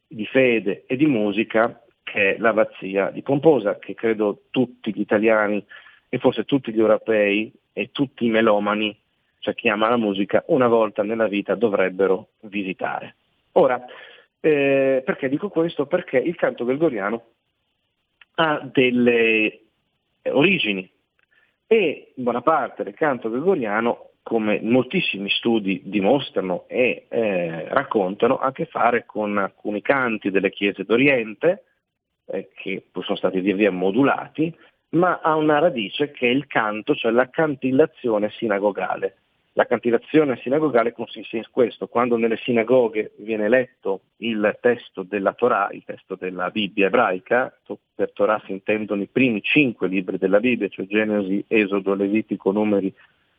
di 0.07 0.27
fede 0.27 0.83
e 0.85 0.95
di 0.95 1.07
musica 1.07 1.81
che 2.03 2.35
è 2.35 2.37
l'abbazia 2.37 3.09
di 3.09 3.23
Pomposa, 3.23 3.79
che 3.79 3.95
credo 3.95 4.43
tutti 4.51 4.93
gli 4.93 4.99
italiani 4.99 5.65
e 6.07 6.19
forse 6.19 6.45
tutti 6.45 6.71
gli 6.71 6.79
europei 6.79 7.51
e 7.73 7.89
tutti 7.91 8.25
i 8.25 8.29
melomani, 8.29 8.95
cioè 9.39 9.55
chi 9.55 9.69
ama 9.69 9.89
la 9.89 9.97
musica, 9.97 10.43
una 10.47 10.67
volta 10.67 11.01
nella 11.01 11.27
vita 11.27 11.55
dovrebbero 11.55 12.27
visitare. 12.41 13.15
Ora, 13.53 13.83
eh, 14.45 15.01
perché 15.03 15.27
dico 15.27 15.49
questo? 15.49 15.87
Perché 15.87 16.17
il 16.17 16.35
canto 16.35 16.65
gregoriano 16.65 17.23
ha 18.35 18.69
delle 18.71 19.61
origini 20.29 20.87
e 21.65 22.11
buona 22.15 22.41
parte 22.41 22.83
del 22.83 22.93
canto 22.93 23.31
gregoriano, 23.31 24.11
come 24.21 24.59
moltissimi 24.61 25.29
studi 25.31 25.81
dimostrano 25.85 26.65
e 26.67 27.07
eh, 27.09 27.67
raccontano, 27.69 28.37
ha 28.37 28.47
a 28.47 28.51
che 28.51 28.65
fare 28.65 29.05
con 29.07 29.35
alcuni 29.39 29.81
canti 29.81 30.29
delle 30.29 30.51
chiese 30.51 30.83
d'Oriente, 30.83 31.63
eh, 32.25 32.49
che 32.53 32.89
sono 32.93 33.17
stati 33.17 33.39
via 33.39 33.55
via 33.55 33.71
modulati, 33.71 34.55
ma 34.89 35.21
ha 35.23 35.35
una 35.35 35.57
radice 35.57 36.11
che 36.11 36.27
è 36.27 36.31
il 36.31 36.45
canto, 36.45 36.93
cioè 36.93 37.11
la 37.11 37.31
cantillazione 37.31 38.29
sinagogale. 38.29 39.17
La 39.57 39.65
cantillazione 39.65 40.37
sinagogale 40.41 40.91
consiste 40.91 41.37
in 41.37 41.45
questo, 41.49 41.87
quando 41.87 42.17
nelle 42.17 42.35
sinagoghe 42.35 43.13
viene 43.19 43.47
letto 43.47 44.01
il 44.17 44.57
testo 44.59 45.03
della 45.03 45.31
Torah, 45.31 45.69
il 45.71 45.85
testo 45.85 46.15
della 46.15 46.49
Bibbia 46.49 46.87
ebraica, 46.87 47.57
per 47.95 48.11
Torah 48.11 48.41
si 48.45 48.51
intendono 48.51 49.01
i 49.01 49.07
primi 49.07 49.41
cinque 49.41 49.87
libri 49.87 50.17
della 50.17 50.41
Bibbia, 50.41 50.67
cioè 50.67 50.85
Genesi, 50.87 51.45
Esodo, 51.47 51.93
Levitico, 51.93 52.51
Numeri 52.51 52.93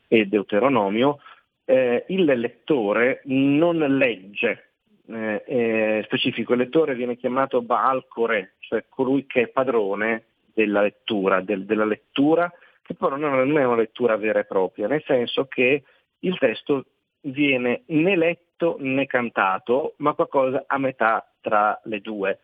e 0.09 0.25
Deuteronomio, 0.25 1.19
eh, 1.67 2.07
il 2.09 2.25
lettore 2.25 3.21
non 3.25 3.77
legge, 3.77 4.71
eh, 5.09 5.45
eh, 5.47 6.03
specifico, 6.05 6.55
il 6.55 6.61
lettore 6.61 6.95
viene 6.95 7.19
chiamato 7.19 7.61
Baal 7.61 8.07
Kore, 8.09 8.55
cioè 8.61 8.87
colui 8.89 9.27
che 9.27 9.43
è 9.43 9.49
padrone 9.49 10.25
della 10.55 10.81
lettura, 10.81 11.43
del, 11.43 11.67
della 11.67 11.85
lettura, 11.85 12.51
che 12.81 12.95
però 12.95 13.17
non 13.17 13.59
è 13.59 13.65
una 13.65 13.77
lettura 13.77 14.17
vera 14.17 14.39
e 14.39 14.45
propria, 14.45 14.87
nel 14.87 15.03
senso 15.05 15.45
che 15.45 15.83
il 16.27 16.39
testo 16.39 16.85
viene 17.23 17.83
né 17.87 18.17
letto 18.17 18.77
né 18.81 19.07
cantato, 19.07 19.95
ma 19.99 20.15
qualcosa 20.15 20.65
a 20.67 20.79
metà 20.79 21.29
tra 21.41 21.81
le 21.85 22.01
due, 22.01 22.39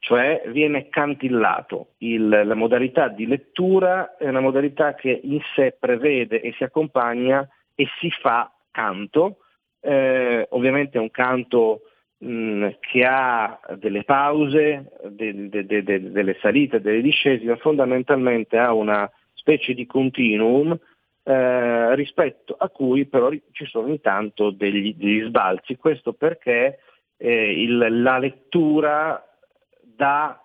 cioè 0.00 0.42
viene 0.46 0.88
cantillato. 0.88 1.94
Il, 1.98 2.28
la 2.28 2.54
modalità 2.54 3.08
di 3.08 3.26
lettura 3.26 4.16
è 4.16 4.28
una 4.28 4.40
modalità 4.40 4.94
che 4.94 5.20
in 5.22 5.40
sé 5.54 5.76
prevede 5.78 6.40
e 6.40 6.52
si 6.56 6.64
accompagna 6.64 7.48
e 7.74 7.86
si 8.00 8.10
fa 8.10 8.52
canto, 8.70 9.38
eh, 9.80 10.46
ovviamente 10.50 10.98
è 10.98 11.00
un 11.00 11.10
canto 11.10 11.82
mh, 12.18 12.68
che 12.80 13.04
ha 13.04 13.60
delle 13.76 14.02
pause, 14.04 14.90
de, 15.10 15.48
de, 15.48 15.66
de, 15.66 16.10
delle 16.10 16.36
salite, 16.40 16.80
delle 16.80 17.02
discese, 17.02 17.44
ma 17.44 17.56
fondamentalmente 17.56 18.58
ha 18.58 18.72
una 18.72 19.08
specie 19.34 19.74
di 19.74 19.86
continuum 19.86 20.76
eh, 21.28 21.94
rispetto 21.94 22.54
a 22.58 22.70
cui 22.70 23.04
però 23.04 23.28
ci 23.50 23.66
sono 23.66 23.88
intanto 23.88 24.48
degli, 24.50 24.94
degli 24.94 25.26
sbalzi. 25.26 25.76
Questo 25.76 26.14
perché 26.14 26.78
eh, 27.18 27.62
il, 27.62 28.00
la 28.00 28.16
lettura 28.16 29.22
dà 29.82 30.42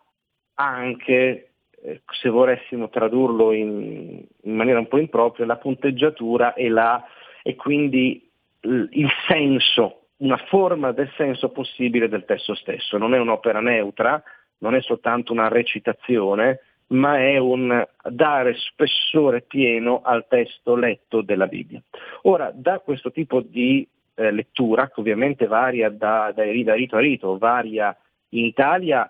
anche, 0.56 1.52
eh, 1.82 2.02
se 2.06 2.28
volessimo 2.28 2.90
tradurlo 2.90 3.54
in, 3.54 4.26
in, 4.42 4.56
maniera 4.56 4.80
un 4.80 4.90
po' 4.90 4.98
impropria, 4.98 5.46
la 5.46 5.56
punteggiatura 5.56 6.54
e, 6.54 6.68
la, 6.68 7.02
e 7.44 7.56
quindi 7.56 8.30
il, 8.64 8.90
il 8.92 9.10
senso, 9.26 10.08
una 10.18 10.38
forma 10.50 10.92
del 10.92 11.10
senso 11.16 11.48
possibile 11.48 12.10
del 12.10 12.26
testo 12.26 12.56
stesso. 12.56 12.98
Non 12.98 13.14
è 13.14 13.20
un'opera 13.20 13.62
neutra, 13.62 14.22
non 14.58 14.76
è 14.76 14.82
soltanto 14.82 15.32
una 15.32 15.48
recitazione, 15.48 16.60
ma 16.88 17.18
è 17.18 17.38
un 17.38 17.86
dare 18.04 18.56
spessore 18.56 19.42
pieno 19.42 20.02
al 20.04 20.26
testo 20.28 20.76
letto 20.76 21.22
della 21.22 21.48
Bibbia. 21.48 21.82
Ora, 22.24 22.52
da 22.54 22.80
questo 22.80 23.12
tipo 23.12 23.42
di 23.42 23.88
eh, 24.16 24.32
lettura, 24.32 24.88
che 24.88 25.00
ovviamente 25.00 25.48
varia 25.48 25.90
da, 25.90 26.32
da, 26.34 26.44
da 26.46 26.74
rito 26.74 26.96
a 26.96 27.00
rito, 27.00 27.38
varia 27.38 27.96
in 28.30 28.46
Italia 28.46 29.10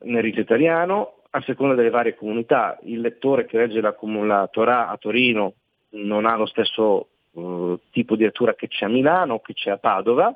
nel 0.00 0.22
rito 0.22 0.40
italiano, 0.40 1.22
a 1.30 1.42
seconda 1.42 1.74
delle 1.74 1.90
varie 1.90 2.14
comunità. 2.14 2.78
Il 2.82 3.00
lettore 3.00 3.46
che 3.46 3.58
legge 3.58 3.80
la, 3.80 3.94
la 4.00 4.48
Torah 4.50 4.88
a 4.88 4.96
Torino 4.96 5.54
non 5.90 6.24
ha 6.26 6.36
lo 6.36 6.46
stesso 6.46 7.08
uh, 7.32 7.78
tipo 7.90 8.16
di 8.16 8.24
lettura 8.24 8.54
che 8.54 8.68
c'è 8.68 8.86
a 8.86 8.88
Milano 8.88 9.40
che 9.40 9.54
c'è 9.54 9.70
a 9.70 9.78
Padova, 9.78 10.34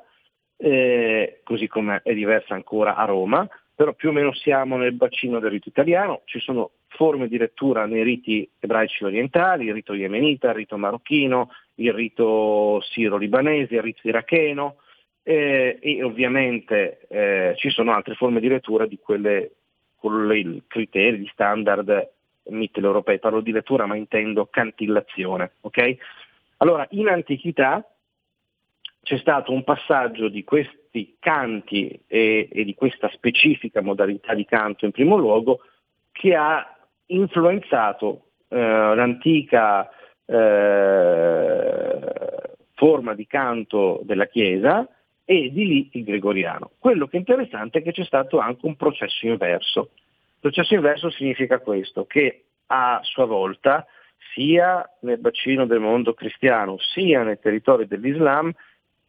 eh, 0.57 1.41
così 1.43 1.67
come 1.67 2.01
è 2.03 2.13
diversa 2.13 2.53
ancora 2.53 2.95
a 2.95 3.05
Roma, 3.05 3.47
però 3.75 3.93
più 3.93 4.09
o 4.09 4.11
meno 4.11 4.33
siamo 4.33 4.77
nel 4.77 4.93
bacino 4.93 5.39
del 5.39 5.51
rito 5.51 5.69
italiano, 5.69 6.21
ci 6.25 6.39
sono 6.39 6.71
forme 6.87 7.27
di 7.27 7.37
lettura 7.37 7.85
nei 7.85 8.03
riti 8.03 8.47
ebraici 8.59 9.03
orientali, 9.03 9.65
il 9.65 9.73
rito 9.73 9.93
yemenita, 9.93 10.49
il 10.49 10.55
rito 10.55 10.77
marocchino, 10.77 11.49
il 11.75 11.91
rito 11.91 12.81
siro-libanese, 12.81 13.75
il 13.75 13.81
rito 13.81 14.07
iracheno 14.07 14.75
eh, 15.23 15.79
e 15.81 16.03
ovviamente 16.03 17.07
eh, 17.07 17.53
ci 17.57 17.69
sono 17.69 17.93
altre 17.93 18.13
forme 18.13 18.39
di 18.39 18.47
lettura 18.47 18.85
di 18.85 18.99
quelle 19.01 19.51
con 19.95 20.29
i 20.35 20.63
criteri, 20.67 21.19
gli 21.19 21.29
standard 21.31 22.11
mitteleuropei, 22.49 23.19
parlo 23.19 23.39
di 23.39 23.51
lettura 23.51 23.85
ma 23.85 23.95
intendo 23.95 24.47
cantillazione. 24.47 25.53
Okay? 25.61 25.97
Allora, 26.57 26.85
in 26.91 27.07
antichità 27.07 27.85
c'è 29.01 29.17
stato 29.17 29.51
un 29.51 29.63
passaggio 29.63 30.27
di 30.27 30.43
questi 30.43 30.77
canti 31.19 31.99
e, 32.07 32.47
e, 32.51 32.63
di 32.63 32.75
questa 32.75 33.09
specifica 33.09 33.81
modalità 33.81 34.33
di 34.35 34.45
canto 34.45 34.85
in 34.85 34.91
primo 34.91 35.17
luogo 35.17 35.61
che 36.11 36.35
ha 36.35 36.77
influenzato 37.07 38.25
eh, 38.47 38.57
l'antica 38.57 39.89
eh, 40.25 41.99
forma 42.75 43.13
di 43.15 43.25
canto 43.25 44.01
della 44.03 44.27
Chiesa 44.27 44.87
e 45.25 45.51
di 45.51 45.65
lì 45.65 45.89
il 45.93 46.03
gregoriano. 46.03 46.71
Quello 46.77 47.07
che 47.07 47.15
è 47.17 47.19
interessante 47.19 47.79
è 47.79 47.81
che 47.81 47.91
c'è 47.91 48.03
stato 48.03 48.39
anche 48.39 48.65
un 48.65 48.75
processo 48.75 49.25
inverso. 49.25 49.91
Il 49.95 50.51
processo 50.51 50.75
inverso 50.75 51.09
significa 51.09 51.59
questo, 51.59 52.05
che 52.05 52.43
a 52.67 52.99
sua 53.03 53.25
volta 53.25 53.85
sia 54.33 54.87
nel 55.01 55.19
bacino 55.19 55.65
del 55.65 55.79
mondo 55.79 56.13
cristiano 56.13 56.77
sia 56.79 57.23
nei 57.23 57.39
territori 57.39 57.87
dell'Islam 57.87 58.51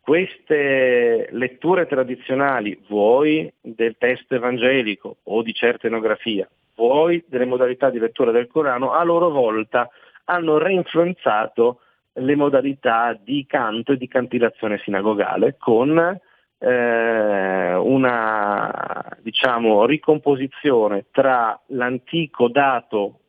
queste 0.04 1.28
letture 1.30 1.86
tradizionali, 1.86 2.78
vuoi 2.88 3.50
del 3.58 3.96
testo 3.96 4.34
evangelico 4.34 5.16
o 5.22 5.42
di 5.42 5.54
certa 5.54 5.86
etnografia, 5.86 6.46
vuoi 6.76 7.24
delle 7.26 7.46
modalità 7.46 7.88
di 7.88 7.98
lettura 7.98 8.30
del 8.30 8.46
Corano, 8.48 8.92
a 8.92 9.02
loro 9.02 9.30
volta 9.30 9.88
hanno 10.24 10.58
reinfluenzato 10.58 11.80
le 12.12 12.36
modalità 12.36 13.18
di 13.18 13.46
canto 13.46 13.92
e 13.92 13.96
di 13.96 14.06
cantillazione 14.06 14.78
sinagogale 14.84 15.56
con 15.58 16.20
eh, 16.58 17.74
una 17.74 19.16
diciamo, 19.20 19.86
ricomposizione 19.86 21.06
tra 21.12 21.58
l'antico 21.68 22.48
dato 22.48 23.20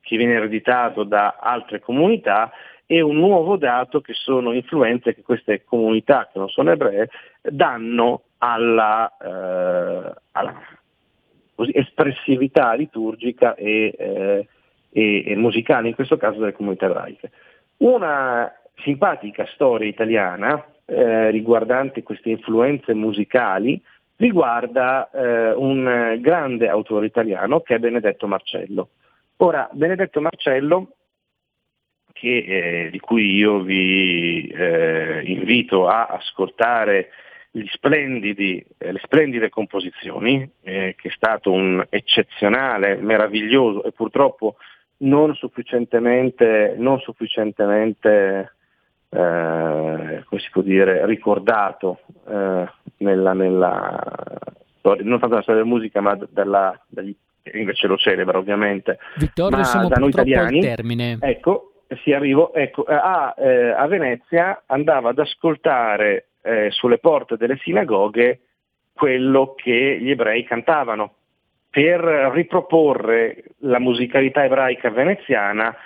che 0.00 0.16
viene 0.16 0.34
ereditato 0.34 1.04
da 1.04 1.36
altre 1.40 1.80
comunità 1.80 2.50
e 2.86 3.00
un 3.00 3.16
nuovo 3.16 3.56
dato 3.56 4.00
che 4.00 4.12
sono 4.14 4.52
influenze 4.52 5.14
che 5.14 5.22
queste 5.22 5.64
comunità 5.64 6.28
che 6.32 6.38
non 6.38 6.48
sono 6.48 6.70
ebree 6.70 7.08
danno 7.42 8.22
alla, 8.38 9.12
eh, 9.20 10.14
alla 10.32 10.54
così, 11.54 11.72
espressività 11.74 12.74
liturgica 12.74 13.56
e, 13.56 13.94
eh, 13.98 14.48
e, 14.90 15.24
e 15.26 15.36
musicale, 15.36 15.88
in 15.88 15.94
questo 15.94 16.16
caso 16.16 16.38
delle 16.38 16.52
comunità 16.52 16.86
ebraiche. 16.86 17.30
Una 17.78 18.52
simpatica 18.82 19.46
storia 19.52 19.88
italiana 19.88 20.64
eh, 20.84 21.30
riguardante 21.30 22.04
queste 22.04 22.30
influenze 22.30 22.94
musicali 22.94 23.82
riguarda 24.16 25.10
eh, 25.10 25.52
un 25.52 26.16
grande 26.20 26.68
autore 26.68 27.06
italiano 27.06 27.60
che 27.60 27.74
è 27.74 27.78
Benedetto 27.78 28.26
Marcello. 28.28 28.90
Ora, 29.38 29.68
Benedetto 29.72 30.20
Marcello 30.20 30.92
che, 32.18 32.84
eh, 32.86 32.90
di 32.90 32.98
cui 32.98 33.34
io 33.34 33.60
vi 33.60 34.46
eh, 34.48 35.22
invito 35.26 35.86
a 35.86 36.06
ascoltare 36.06 37.10
eh, 37.52 38.92
le 38.92 39.00
splendide 39.02 39.48
composizioni, 39.50 40.48
eh, 40.62 40.94
che 40.98 41.08
è 41.08 41.12
stato 41.14 41.52
un 41.52 41.84
eccezionale, 41.90 42.96
meraviglioso 42.96 43.84
e 43.84 43.92
purtroppo 43.92 44.56
non 44.98 45.34
sufficientemente, 45.34 46.74
non 46.78 46.98
sufficientemente 47.00 48.52
eh, 49.10 50.24
come 50.26 50.40
si 50.40 50.48
può 50.50 50.62
dire, 50.62 51.04
ricordato 51.04 52.00
eh, 52.28 52.66
nella, 52.98 53.32
nella 53.34 54.02
non 54.82 55.18
tanto 55.18 55.28
nella 55.28 55.42
storia 55.42 55.62
della 55.62 55.74
musica, 55.74 56.00
ma 56.00 56.16
dalla, 56.30 56.80
dagli, 56.86 57.14
invece 57.54 57.86
lo 57.86 57.96
celebra 57.96 58.38
ovviamente. 58.38 58.98
Vittorio, 59.16 59.58
ma 59.58 59.64
siamo 59.64 59.88
da 59.88 59.96
noi 59.96 60.10
italiani. 60.10 60.60
Ecco, 61.20 61.72
sì, 62.02 62.12
arrivo, 62.12 62.52
ecco, 62.52 62.82
a, 62.82 63.34
eh, 63.36 63.70
a, 63.70 63.86
Venezia 63.86 64.62
andava 64.66 65.10
ad 65.10 65.18
ascoltare 65.18 66.28
eh, 66.42 66.70
sulle 66.70 66.98
porte 66.98 67.36
delle 67.36 67.56
sinagoghe 67.58 68.40
quello 68.92 69.54
che 69.54 69.98
gli 70.00 70.10
ebrei 70.10 70.44
cantavano 70.44 71.14
per 71.70 72.00
riproporre 72.32 73.44
la 73.58 73.78
musicalità 73.78 74.44
ebraica 74.44 74.90
veneziana 74.90 75.76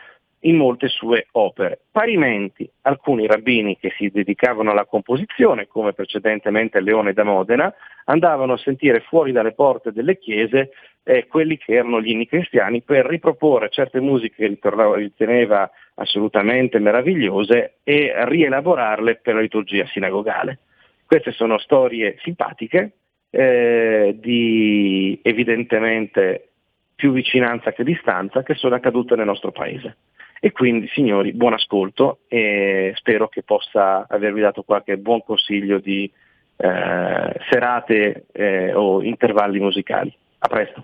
in 0.44 0.56
molte 0.56 0.88
sue 0.88 1.26
opere. 1.32 1.80
Parimenti 1.90 2.70
alcuni 2.82 3.26
rabbini 3.26 3.76
che 3.76 3.92
si 3.96 4.08
dedicavano 4.08 4.70
alla 4.70 4.86
composizione, 4.86 5.66
come 5.66 5.92
precedentemente 5.92 6.80
Leone 6.80 7.12
da 7.12 7.24
Modena, 7.24 7.74
andavano 8.04 8.54
a 8.54 8.58
sentire 8.58 9.00
fuori 9.00 9.32
dalle 9.32 9.52
porte 9.52 9.92
delle 9.92 10.16
chiese 10.18 10.70
eh, 11.02 11.26
quelli 11.26 11.56
che 11.56 11.74
erano 11.74 12.00
gli 12.00 12.10
inni 12.10 12.26
cristiani 12.26 12.82
per 12.82 13.06
riproporre 13.06 13.70
certe 13.70 14.00
musiche 14.00 14.58
che 14.58 14.94
riteneva 14.94 15.70
assolutamente 15.94 16.78
meravigliose 16.78 17.78
e 17.82 18.12
rielaborarle 18.24 19.16
per 19.16 19.34
la 19.34 19.40
liturgia 19.40 19.86
sinagogale. 19.86 20.58
Queste 21.06 21.32
sono 21.32 21.58
storie 21.58 22.16
simpatiche, 22.22 22.92
eh, 23.30 24.16
di 24.18 25.18
evidentemente 25.22 26.50
più 26.94 27.12
vicinanza 27.12 27.72
che 27.72 27.84
distanza, 27.84 28.42
che 28.42 28.54
sono 28.54 28.74
accadute 28.74 29.16
nel 29.16 29.26
nostro 29.26 29.52
paese. 29.52 29.96
E 30.38 30.52
quindi 30.52 30.88
signori, 30.88 31.32
buon 31.32 31.52
ascolto 31.52 32.20
e 32.28 32.92
spero 32.96 33.28
che 33.28 33.42
possa 33.42 34.06
avervi 34.08 34.40
dato 34.40 34.62
qualche 34.62 34.96
buon 34.96 35.22
consiglio 35.22 35.78
di 35.78 36.10
eh, 36.56 37.40
serate 37.50 38.26
eh, 38.32 38.74
o 38.74 39.02
intervalli 39.02 39.60
musicali. 39.60 40.14
A 40.42 40.48
presto. 40.48 40.82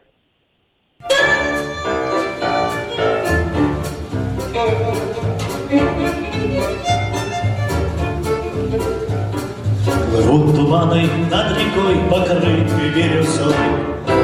Плывут 10.10 10.56
туманы 10.56 11.08
над 11.30 11.56
рекой, 11.56 11.96
покрытые 12.10 12.90
бирюзой. 12.94 13.54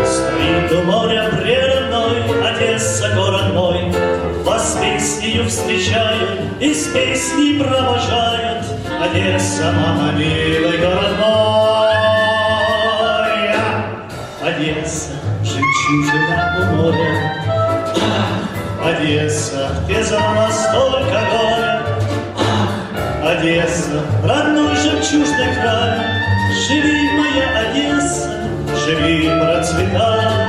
Стоит 0.05 0.73
у 0.73 0.83
моря 0.85 1.31
прерывной 1.31 2.47
Одесса, 2.47 3.15
город 3.15 3.55
мой. 3.55 3.91
Вас 4.45 4.79
песнею 4.83 5.49
встречают 5.49 6.41
и 6.61 6.75
с 6.75 6.89
песней 6.89 7.59
провожают. 7.59 8.67
Одесса, 9.01 9.73
мама, 9.73 10.13
милый 10.13 10.77
город 10.77 11.17
мой. 11.19 11.73
Одесса, 14.43 15.13
жемчужина 15.82 16.56
у 16.60 16.76
моря. 16.76 17.34
Одесса, 18.84 19.84
где 19.86 20.04
за 20.04 20.20
нас 20.20 20.68
столько 20.70 21.20
горя. 21.32 21.84
Одесса, 23.24 24.04
родной 24.24 24.76
жемчужный 24.76 25.54
край, 25.56 26.00
Живи, 26.68 27.10
моя 27.18 27.70
Одесса, 27.70 28.50
живи, 28.86 29.28
процветай. 29.28 30.48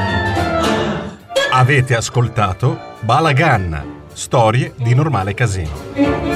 Avete 1.50 1.96
ascoltato 1.96 2.78
Balagan, 3.00 3.82
storie 4.12 4.72
di 4.76 4.94
normale 4.94 5.34
casino. 5.34 6.31